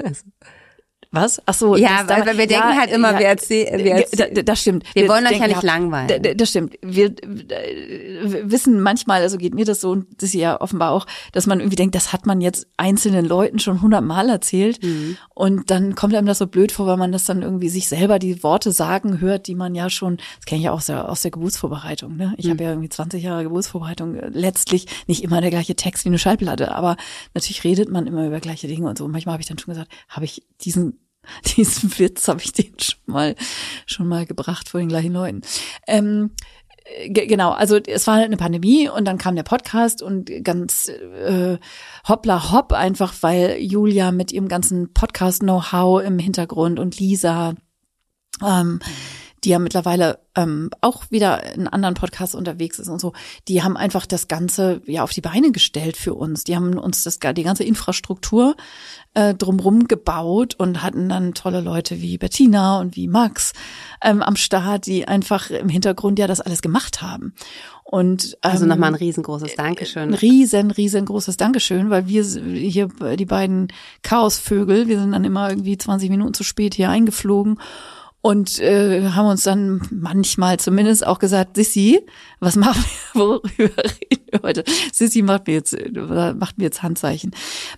[1.13, 1.41] Was?
[1.47, 1.77] Ach so.
[1.77, 3.85] Ja, weil, weil wir denken ja, halt immer, ja, wir erzählen.
[3.85, 4.85] Wir erzähl das, das stimmt.
[4.95, 6.37] Wir, wir wollen euch ja nicht langweilen.
[6.37, 6.79] Das stimmt.
[6.83, 11.07] Wir, wir wissen manchmal, also geht mir das so und das ist ja offenbar auch,
[11.33, 15.17] dass man irgendwie denkt, das hat man jetzt einzelnen Leuten schon hundertmal erzählt mhm.
[15.35, 18.19] und dann kommt einem das so blöd vor, weil man das dann irgendwie sich selber
[18.19, 21.09] die Worte sagen hört, die man ja schon, das kenne ich ja auch aus der,
[21.09, 22.17] aus der Geburtsvorbereitung.
[22.17, 22.35] Ne?
[22.37, 22.51] Ich mhm.
[22.51, 26.73] habe ja irgendwie 20 Jahre Geburtsvorbereitung, letztlich nicht immer der gleiche Text wie eine Schallplatte,
[26.73, 26.97] aber
[27.35, 29.05] natürlich redet man immer über gleiche Dinge und so.
[29.05, 30.99] Und manchmal habe ich dann schon gesagt, habe ich diesen
[31.57, 33.35] Diesen Witz habe ich den schon mal
[33.87, 35.43] schon mal gebracht vor den gleichen Leuten.
[35.87, 36.31] Ähm,
[37.09, 41.59] genau, also es war halt eine Pandemie und dann kam der Podcast und ganz äh,
[42.09, 47.55] hoppla hopp einfach, weil Julia mit ihrem ganzen Podcast-Know-how im Hintergrund und Lisa
[48.45, 48.81] ähm,
[49.47, 53.13] die ja mittlerweile ähm, auch wieder in anderen Podcasts unterwegs ist und so,
[53.47, 56.43] die haben einfach das Ganze ja auf die Beine gestellt für uns.
[56.43, 58.57] Die haben uns das die ganze Infrastruktur
[59.15, 63.53] äh, drumrum gebaut und hatten dann tolle Leute wie Bettina und wie Max
[64.03, 67.33] ähm, am Start, die einfach im Hintergrund ja das alles gemacht haben.
[67.85, 70.09] Und ähm, also nochmal ein riesengroßes Dankeschön.
[70.09, 73.69] Ein riesen, riesengroßes Dankeschön, weil wir hier die beiden
[74.03, 77.61] Chaosvögel, wir sind dann immer irgendwie 20 Minuten zu spät hier eingeflogen
[78.27, 82.05] und äh, haben uns dann manchmal zumindest auch gesagt, Sissi,
[82.41, 84.65] was machen wir, worüber reden wir heute?
[84.93, 87.31] Sissi macht mir jetzt, macht mir jetzt Handzeichen.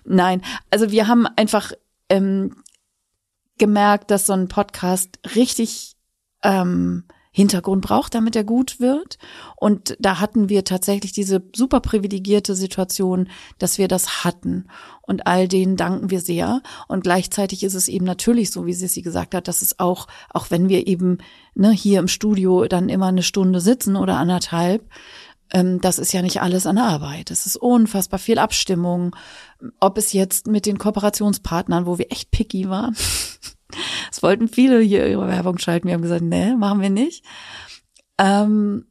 [0.05, 0.41] Nein,
[0.71, 1.71] also wir haben einfach
[2.09, 2.55] ähm,
[3.59, 5.95] gemerkt, dass so ein Podcast richtig
[6.41, 7.03] ähm,
[7.39, 9.17] Hintergrund braucht, damit er gut wird.
[9.55, 14.67] Und da hatten wir tatsächlich diese super privilegierte Situation, dass wir das hatten.
[15.01, 16.61] Und all denen danken wir sehr.
[16.87, 20.51] Und gleichzeitig ist es eben natürlich so, wie Sissi gesagt hat, dass es auch, auch
[20.51, 21.19] wenn wir eben
[21.55, 24.83] ne, hier im Studio dann immer eine Stunde sitzen oder anderthalb,
[25.51, 27.31] ähm, das ist ja nicht alles an Arbeit.
[27.31, 29.15] Es ist unfassbar viel Abstimmung.
[29.79, 32.95] Ob es jetzt mit den Kooperationspartnern, wo wir echt picky waren,
[34.11, 35.87] Es wollten viele hier ihre Werbung schalten.
[35.87, 37.23] Wir haben gesagt, nee, machen wir nicht.
[38.17, 38.85] Ähm,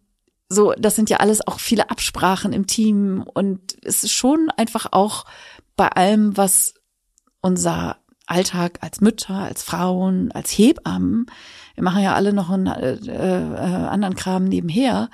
[0.48, 4.86] so, das sind ja alles auch viele Absprachen im Team und es ist schon einfach
[4.92, 5.26] auch
[5.76, 6.74] bei allem, was
[7.40, 11.26] unser Alltag als Mütter, als Frauen, als Hebammen,
[11.78, 15.10] wir machen ja alle noch einen äh, äh, anderen Kram nebenher,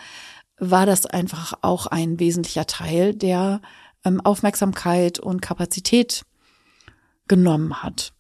[0.57, 3.61] war das einfach auch ein wesentlicher Teil, der
[4.03, 6.25] ähm, Aufmerksamkeit und Kapazität
[7.29, 8.14] genommen hat.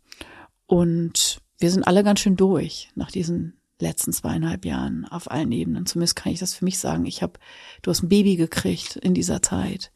[0.66, 5.86] Und wir sind alle ganz schön durch nach diesen letzten zweieinhalb Jahren auf allen Ebenen.
[5.86, 7.06] Zumindest kann ich das für mich sagen.
[7.06, 7.34] Ich habe,
[7.82, 9.92] du hast ein Baby gekriegt in dieser Zeit.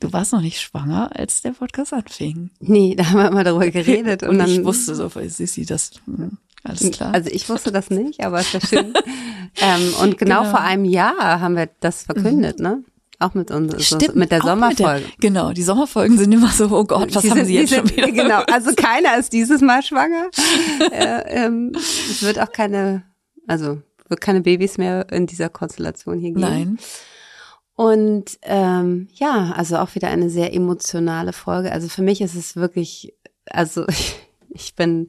[0.00, 2.50] Du warst noch nicht schwanger, als der Podcast anfing.
[2.60, 4.22] Nee, da haben wir immer darüber geredet.
[4.22, 7.14] und, und dann, ich wusste so, Sissi, das, hm, alles klar.
[7.14, 8.94] Also ich wusste das nicht, aber es ist ja schön.
[9.60, 12.64] ähm, und genau, genau, vor einem Jahr haben wir das verkündet, mhm.
[12.64, 12.84] ne?
[13.20, 15.00] Auch mit uns, Stimmt, so, mit der Sommerfolge.
[15.00, 17.54] Mit der, genau, die Sommerfolgen sind immer so, oh Gott, was die haben sind, Sie
[17.54, 18.10] jetzt sind, schon wieder?
[18.10, 20.30] Genau, also keiner ist dieses Mal schwanger.
[20.90, 23.04] äh, ähm, es wird auch keine,
[23.46, 26.40] also wird keine Babys mehr in dieser Konstellation hier geben.
[26.40, 26.78] Nein.
[27.76, 31.72] Und ähm, ja, also auch wieder eine sehr emotionale Folge.
[31.72, 33.14] Also für mich ist es wirklich,
[33.46, 34.16] also ich,
[34.54, 35.08] ich bin,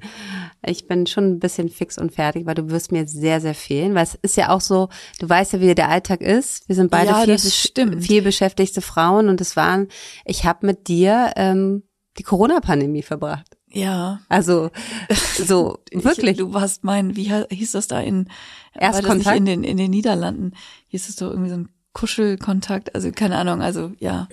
[0.66, 3.94] ich bin schon ein bisschen fix und fertig, weil du wirst mir sehr, sehr fehlen.
[3.94, 4.90] Weil es ist ja auch so,
[5.20, 6.68] du weißt ja, wie der Alltag ist.
[6.68, 9.88] Wir sind beide ja, viel, viel beschäftigte Frauen und es waren,
[10.26, 11.84] ich habe mit dir ähm,
[12.18, 13.56] die Corona-Pandemie verbracht.
[13.68, 14.22] Ja.
[14.30, 14.72] Also
[15.10, 16.32] so wirklich.
[16.32, 18.30] Ich, du warst mein, wie hieß das da in
[18.74, 20.54] Erstkontakt in den in den Niederlanden?
[20.88, 24.28] Hieß es doch irgendwie so ein Kuschelkontakt, also keine Ahnung, also ja.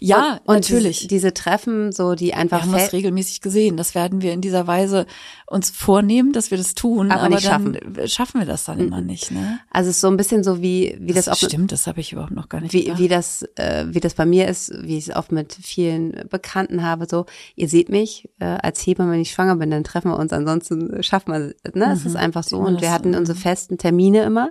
[0.00, 1.00] Ja, und, und natürlich.
[1.00, 2.60] Diese, diese, Treffen, so die einfach.
[2.60, 3.76] Wir haben das regelmäßig gesehen.
[3.76, 5.04] Das werden wir in dieser Weise
[5.46, 7.78] uns vornehmen, dass wir das tun, aber, aber dann schaffen.
[8.06, 8.86] schaffen wir das dann mhm.
[8.86, 9.30] immer nicht.
[9.30, 9.60] Ne?
[9.70, 12.00] Also es ist so ein bisschen so wie wie das, das auch stimmt, das habe
[12.00, 12.72] ich überhaupt noch gar nicht.
[12.72, 16.26] Wie, wie das äh, wie das bei mir ist, wie ich es oft mit vielen
[16.30, 17.06] Bekannten habe.
[17.10, 20.32] So, ihr seht mich äh, als Hebamme, wenn ich schwanger bin, dann treffen wir uns.
[20.32, 21.38] Ansonsten schaffen wir,
[21.74, 21.86] ne?
[21.88, 21.92] Mhm.
[21.92, 22.56] Es ist einfach so.
[22.56, 24.50] Und wir hatten unsere festen Termine immer.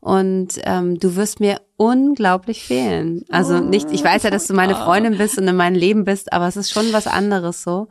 [0.00, 3.24] Und ähm, du wirst mir unglaublich fehlen.
[3.30, 6.32] Also nicht, ich weiß ja, dass du meine Freundin bist und in meinem Leben bist,
[6.32, 7.88] aber es ist schon was anderes so.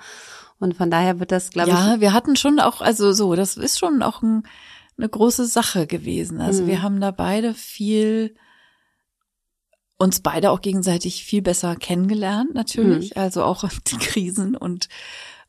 [0.60, 1.86] Und von daher wird das, glaube ja, ich.
[1.86, 4.44] Ja, wir hatten schon auch, also so, das ist schon auch ein,
[4.98, 6.42] eine große Sache gewesen.
[6.42, 6.68] Also mhm.
[6.68, 8.36] wir haben da beide viel
[9.98, 13.16] uns beide auch gegenseitig viel besser kennengelernt, natürlich.
[13.16, 13.22] Mhm.
[13.22, 14.90] Also auch die Krisen und,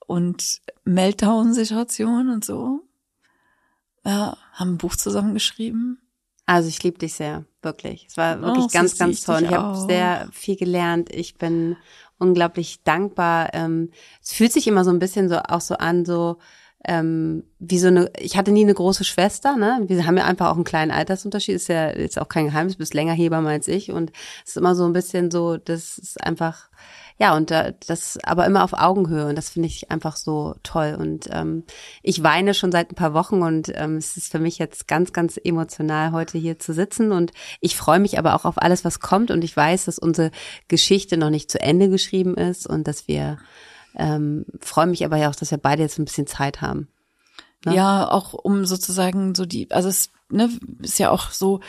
[0.06, 2.80] und Meltdown-Situationen und so.
[4.04, 6.00] Ja, haben ein Buch zusammengeschrieben.
[6.48, 8.06] Also ich liebe dich sehr, wirklich.
[8.08, 9.42] Es war wirklich oh, ganz, ganz toll.
[9.42, 11.14] Ich habe sehr viel gelernt.
[11.14, 11.76] Ich bin
[12.16, 13.50] unglaublich dankbar.
[13.52, 13.90] Ähm,
[14.22, 16.38] es fühlt sich immer so ein bisschen so auch so an, so
[16.86, 19.84] ähm, wie so eine, ich hatte nie eine große Schwester, ne?
[19.88, 22.94] Wir haben ja einfach auch einen kleinen Altersunterschied, ist ja jetzt auch kein Geheimnis, bist
[22.94, 24.10] länger Hebamme als ich und
[24.42, 26.70] es ist immer so ein bisschen so, das ist einfach
[27.20, 30.96] ja, und das aber immer auf Augenhöhe und das finde ich einfach so toll.
[30.98, 31.64] Und ähm,
[32.02, 35.12] ich weine schon seit ein paar Wochen und ähm, es ist für mich jetzt ganz,
[35.12, 37.10] ganz emotional, heute hier zu sitzen.
[37.10, 39.32] Und ich freue mich aber auch auf alles, was kommt.
[39.32, 40.30] Und ich weiß, dass unsere
[40.68, 43.38] Geschichte noch nicht zu Ende geschrieben ist und dass wir
[43.96, 46.88] ähm, freue mich aber ja auch, dass wir beide jetzt ein bisschen Zeit haben.
[47.64, 47.74] Ne?
[47.74, 50.50] Ja, auch um sozusagen so die, also es ne,
[50.82, 51.60] ist ja auch so,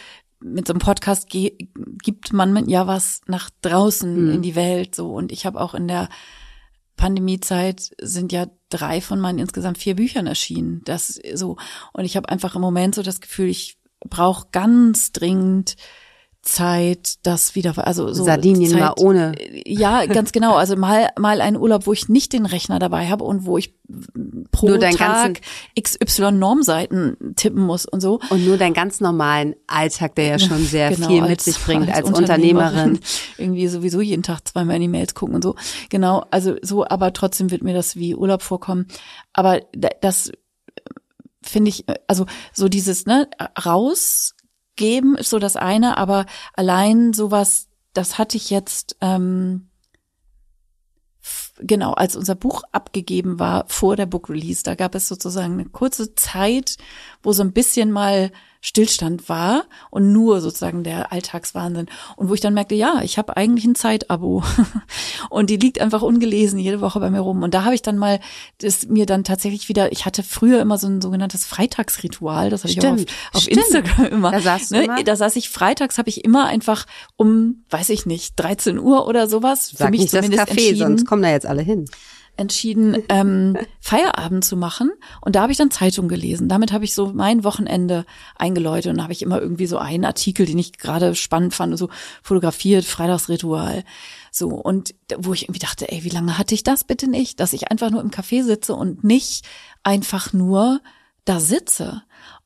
[0.42, 4.32] mit so einem Podcast gibt man ja was nach draußen mhm.
[4.36, 6.10] in die Welt so und ich habe auch in der
[6.96, 10.82] Pandemiezeit sind ja drei von meinen insgesamt vier Büchern erschienen.
[10.84, 11.56] Das so
[11.94, 15.76] und ich habe einfach im Moment so das Gefühl, ich brauche ganz dringend
[16.42, 19.34] Zeit, das wieder, also so Sardinien Zeit, mal ohne.
[19.66, 20.56] Ja, ganz genau.
[20.56, 23.76] Also mal mal einen Urlaub, wo ich nicht den Rechner dabei habe und wo ich
[24.52, 25.42] pro nur Tag
[25.80, 28.20] XY Normseiten tippen muss und so.
[28.30, 31.60] Und nur deinen ganz normalen Alltag, der ja schon sehr genau, viel mit als, sich
[31.60, 32.68] bringt als, als Unternehmerin.
[32.70, 33.00] Unternehmerin.
[33.38, 35.56] Irgendwie sowieso jeden Tag zweimal in die Mails gucken und so.
[35.90, 38.88] Genau, also so, aber trotzdem wird mir das wie Urlaub vorkommen.
[39.34, 39.60] Aber
[40.02, 40.32] das
[41.42, 43.28] finde ich, also so dieses, ne,
[43.66, 44.36] raus
[44.80, 49.70] geben ist so das eine, aber allein sowas, das hatte ich jetzt, ähm,
[51.60, 55.66] genau, als unser Buch abgegeben war vor der Book Release, da gab es sozusagen eine
[55.66, 56.78] kurze Zeit,
[57.22, 58.32] wo so ein bisschen mal
[58.62, 61.88] Stillstand war und nur sozusagen der Alltagswahnsinn.
[62.18, 64.44] Und wo ich dann merkte, ja, ich habe eigentlich ein Zeitabo
[65.30, 67.42] und die liegt einfach ungelesen jede Woche bei mir rum.
[67.42, 68.20] Und da habe ich dann mal
[68.58, 73.02] das mir dann tatsächlich wieder, ich hatte früher immer so ein sogenanntes Freitagsritual, das Stimmt.
[73.02, 74.32] ich auf, auf Instagram immer.
[74.32, 74.84] Da saß, ne?
[74.84, 75.04] immer.
[75.04, 76.86] da saß ich freitags, habe ich immer einfach
[77.16, 80.78] um, weiß ich nicht, 13 Uhr oder sowas, Sag für mich nicht zumindest das Café,
[80.78, 81.86] sonst kommen da jetzt alle hin
[82.40, 84.92] entschieden, ähm, Feierabend zu machen.
[85.22, 86.48] Und da habe ich dann Zeitung gelesen.
[86.48, 88.92] Damit habe ich so mein Wochenende eingeläutet.
[88.92, 91.90] Und da habe ich immer irgendwie so einen Artikel, den ich gerade spannend fand, so
[92.24, 93.84] fotografiert, Freitagsritual.
[94.32, 97.40] So, und wo ich irgendwie dachte, ey, wie lange hatte ich das bitte nicht?
[97.40, 99.46] Dass ich einfach nur im Café sitze und nicht
[99.84, 100.82] einfach nur
[101.26, 102.04] da sitze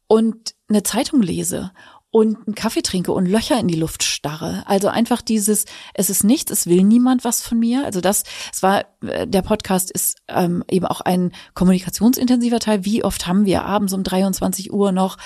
[0.08, 1.72] und eine Zeitung lese
[2.14, 4.62] und einen Kaffee trinke und Löcher in die Luft starre.
[4.68, 7.86] Also einfach dieses, es ist nichts, es will niemand was von mir.
[7.86, 12.86] Also das, es war, äh, der Podcast ist ähm, eben auch ein kommunikationsintensiver Teil.
[12.86, 15.18] Wie oft haben wir abends um 23 Uhr noch,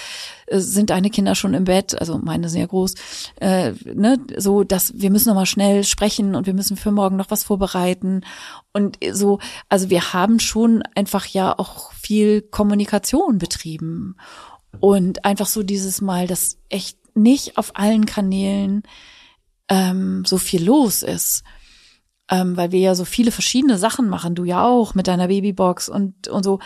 [0.46, 2.94] äh, sind deine Kinder schon im Bett, also meine sind ja groß,
[3.42, 7.18] äh, ne, so, dass wir müssen noch mal schnell sprechen und wir müssen für morgen
[7.18, 8.22] noch was vorbereiten.
[8.72, 14.16] Und so, also wir haben schon einfach ja auch viel Kommunikation betrieben.
[14.80, 18.84] Und einfach so dieses Mal, dass echt nicht auf allen Kanälen
[19.70, 21.44] ähm, so viel los ist.
[22.30, 25.88] Ähm, weil wir ja so viele verschiedene Sachen machen, du ja auch mit deiner Babybox
[25.88, 26.60] und, und so.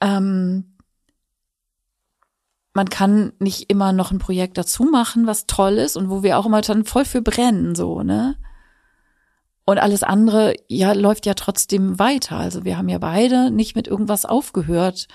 [0.00, 0.76] Ähm,
[2.74, 6.38] man kann nicht immer noch ein Projekt dazu machen, was toll ist und wo wir
[6.38, 8.36] auch immer dann voll für brennen, so, ne?
[9.64, 12.36] Und alles andere, ja, läuft ja trotzdem weiter.
[12.36, 15.06] Also wir haben ja beide nicht mit irgendwas aufgehört,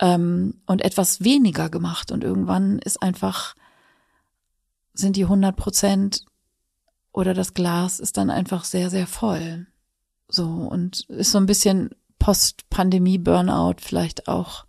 [0.00, 2.12] ähm, und etwas weniger gemacht.
[2.12, 3.54] Und irgendwann ist einfach,
[4.92, 6.24] sind die 100 Prozent
[7.12, 9.66] oder das Glas ist dann einfach sehr, sehr voll.
[10.28, 14.66] So, und ist so ein bisschen Post-Pandemie-Burnout vielleicht auch,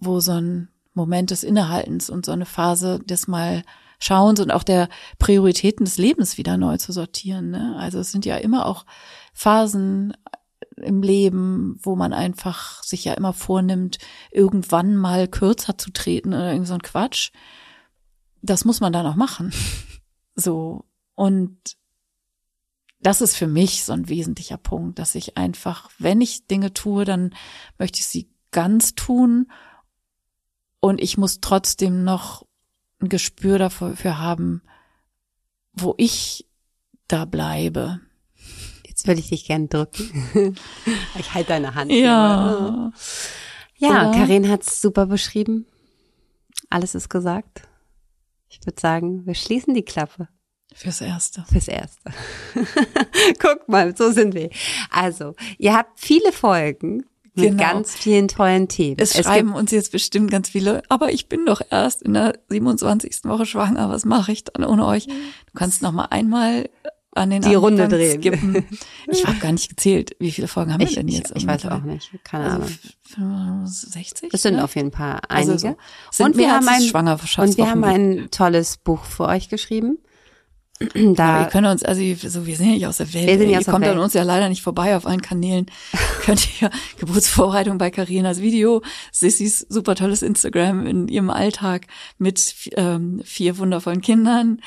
[0.00, 3.62] wo so ein Moment des Innehaltens und so eine Phase des mal
[3.98, 4.88] Schauens und auch der
[5.18, 7.50] Prioritäten des Lebens wieder neu zu sortieren.
[7.50, 7.76] Ne?
[7.78, 8.84] Also es sind ja immer auch
[9.32, 10.12] Phasen
[10.82, 13.98] im Leben, wo man einfach sich ja immer vornimmt,
[14.30, 17.30] irgendwann mal kürzer zu treten oder irgend so ein Quatsch.
[18.42, 19.52] Das muss man dann auch machen.
[20.34, 20.86] So.
[21.14, 21.76] Und
[23.00, 27.04] das ist für mich so ein wesentlicher Punkt, dass ich einfach, wenn ich Dinge tue,
[27.04, 27.34] dann
[27.78, 29.50] möchte ich sie ganz tun
[30.80, 32.46] und ich muss trotzdem noch
[33.00, 34.62] ein Gespür dafür haben,
[35.72, 36.48] wo ich
[37.08, 38.00] da bleibe.
[39.02, 40.54] Jetzt würde ich dich gern drücken.
[41.18, 41.90] ich halte deine Hand.
[41.90, 42.92] Ja.
[43.74, 43.88] Hier.
[43.88, 45.66] Ja, Karin hat es super beschrieben.
[46.70, 47.62] Alles ist gesagt.
[48.48, 50.28] Ich würde sagen, wir schließen die Klappe.
[50.72, 51.44] Fürs Erste.
[51.50, 52.12] Fürs Erste.
[53.40, 54.50] Guck mal, so sind wir.
[54.88, 57.60] Also, ihr habt viele Folgen mit genau.
[57.60, 59.00] ganz vielen tollen Themen.
[59.00, 62.38] Es, es schreiben uns jetzt bestimmt ganz viele, aber ich bin doch erst in der
[62.50, 63.24] 27.
[63.24, 65.06] Woche schwanger, was mache ich dann ohne euch?
[65.06, 66.68] Du kannst noch mal einmal
[67.14, 68.20] an den die Runde drehen.
[68.20, 68.66] Skippen.
[69.10, 71.32] Ich habe gar nicht gezählt, wie viele Folgen haben wir denn jetzt?
[71.32, 72.66] Ich, ich weiß auch nicht, keine also
[73.18, 73.66] Ahnung.
[73.66, 74.30] 60?
[74.30, 74.64] Das sind ja?
[74.64, 75.52] auf jeden Fall einige.
[75.52, 75.76] Also
[76.10, 76.24] so.
[76.24, 79.98] und wir haben ein und wir haben ein tolles Buch für euch geschrieben.
[81.14, 83.26] Da Aber ihr könnt uns, also so, wir sind ja nicht aus der Welt.
[83.26, 83.92] Wir sind ey, ihr kommt Welt.
[83.92, 85.66] an uns ja leider nicht vorbei auf allen Kanälen.
[86.22, 91.86] könnt ihr Geburtsvorbereitung bei Carinas Video, Sissys super tolles Instagram in ihrem Alltag
[92.18, 94.60] mit ähm, vier wundervollen Kindern.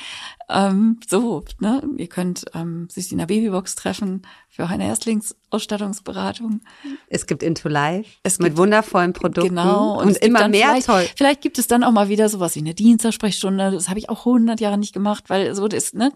[0.48, 1.82] Ähm, so, ne?
[1.96, 6.60] Ihr könnt ähm, sich in der Babybox treffen für eine Erstlingsausstattungsberatung.
[7.08, 11.06] Es gibt Into Life es mit wundervollen Produkten genau, und, und immer mehr vielleicht, toll.
[11.14, 13.72] Vielleicht gibt es dann auch mal wieder sowas wie eine Dienstagssprechstunde.
[13.72, 16.10] Das habe ich auch 100 Jahre nicht gemacht, weil so das ne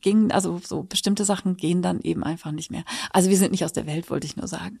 [0.00, 2.82] ging also so bestimmte Sachen gehen dann eben einfach nicht mehr.
[3.12, 4.80] Also wir sind nicht aus der Welt, wollte ich nur sagen.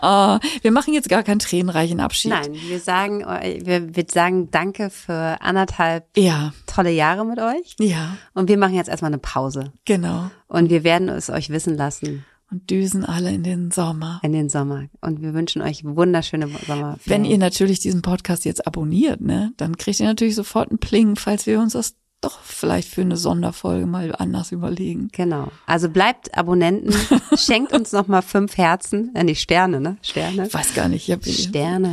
[0.00, 2.30] Uh, wir machen jetzt gar keinen tränenreichen Abschied.
[2.30, 6.52] Nein, wir sagen wir, wir sagen Danke für anderthalb ja.
[6.66, 7.76] tolle Jahre mit euch.
[7.78, 8.11] Ja.
[8.34, 9.72] Und wir machen jetzt erstmal eine Pause.
[9.84, 10.30] Genau.
[10.48, 12.24] Und wir werden es euch wissen lassen.
[12.50, 14.20] Und düsen alle in den Sommer.
[14.22, 14.84] In den Sommer.
[15.00, 16.98] Und wir wünschen euch wunderschöne Sommer.
[17.06, 21.16] Wenn ihr natürlich diesen Podcast jetzt abonniert, ne, dann kriegt ihr natürlich sofort einen Pling,
[21.16, 25.08] falls wir uns das doch vielleicht für eine Sonderfolge mal anders überlegen.
[25.12, 25.48] Genau.
[25.66, 26.94] Also bleibt Abonnenten,
[27.36, 29.96] schenkt uns noch mal fünf Herzen, äh, die Sterne, ne?
[30.02, 30.46] Sterne.
[30.46, 31.08] Ich weiß gar nicht.
[31.08, 31.90] Ich hab Sterne.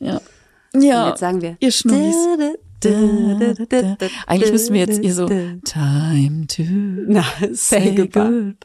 [0.00, 0.20] Ja.
[0.74, 1.02] Ja.
[1.02, 1.56] Und jetzt sagen wir.
[1.60, 2.58] Ihr Schnurris.
[4.26, 6.62] Eigentlich müssten wir jetzt hier so Time to
[7.06, 8.54] Na, say, goodbye.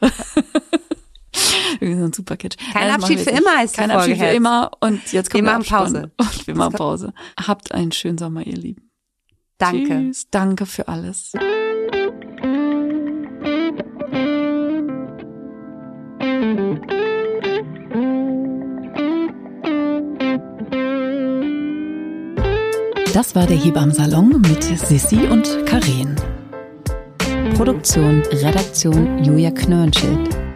[1.80, 2.56] Irgendwie so ein super Catch.
[2.72, 6.10] Kein Abschied für immer ist Kein Abschied für immer und jetzt kommen wir machen Pause.
[6.16, 7.12] Und wir machen Pause.
[7.40, 8.90] Habt einen schönen Sommer, ihr Lieben.
[9.58, 9.88] Danke.
[9.88, 10.28] Tschüss.
[10.30, 11.32] Danke für alles.
[23.18, 26.14] Das war der Hebammsalon mit Sissi und Karen.
[27.56, 30.47] Produktion, Redaktion Julia Knörnschild.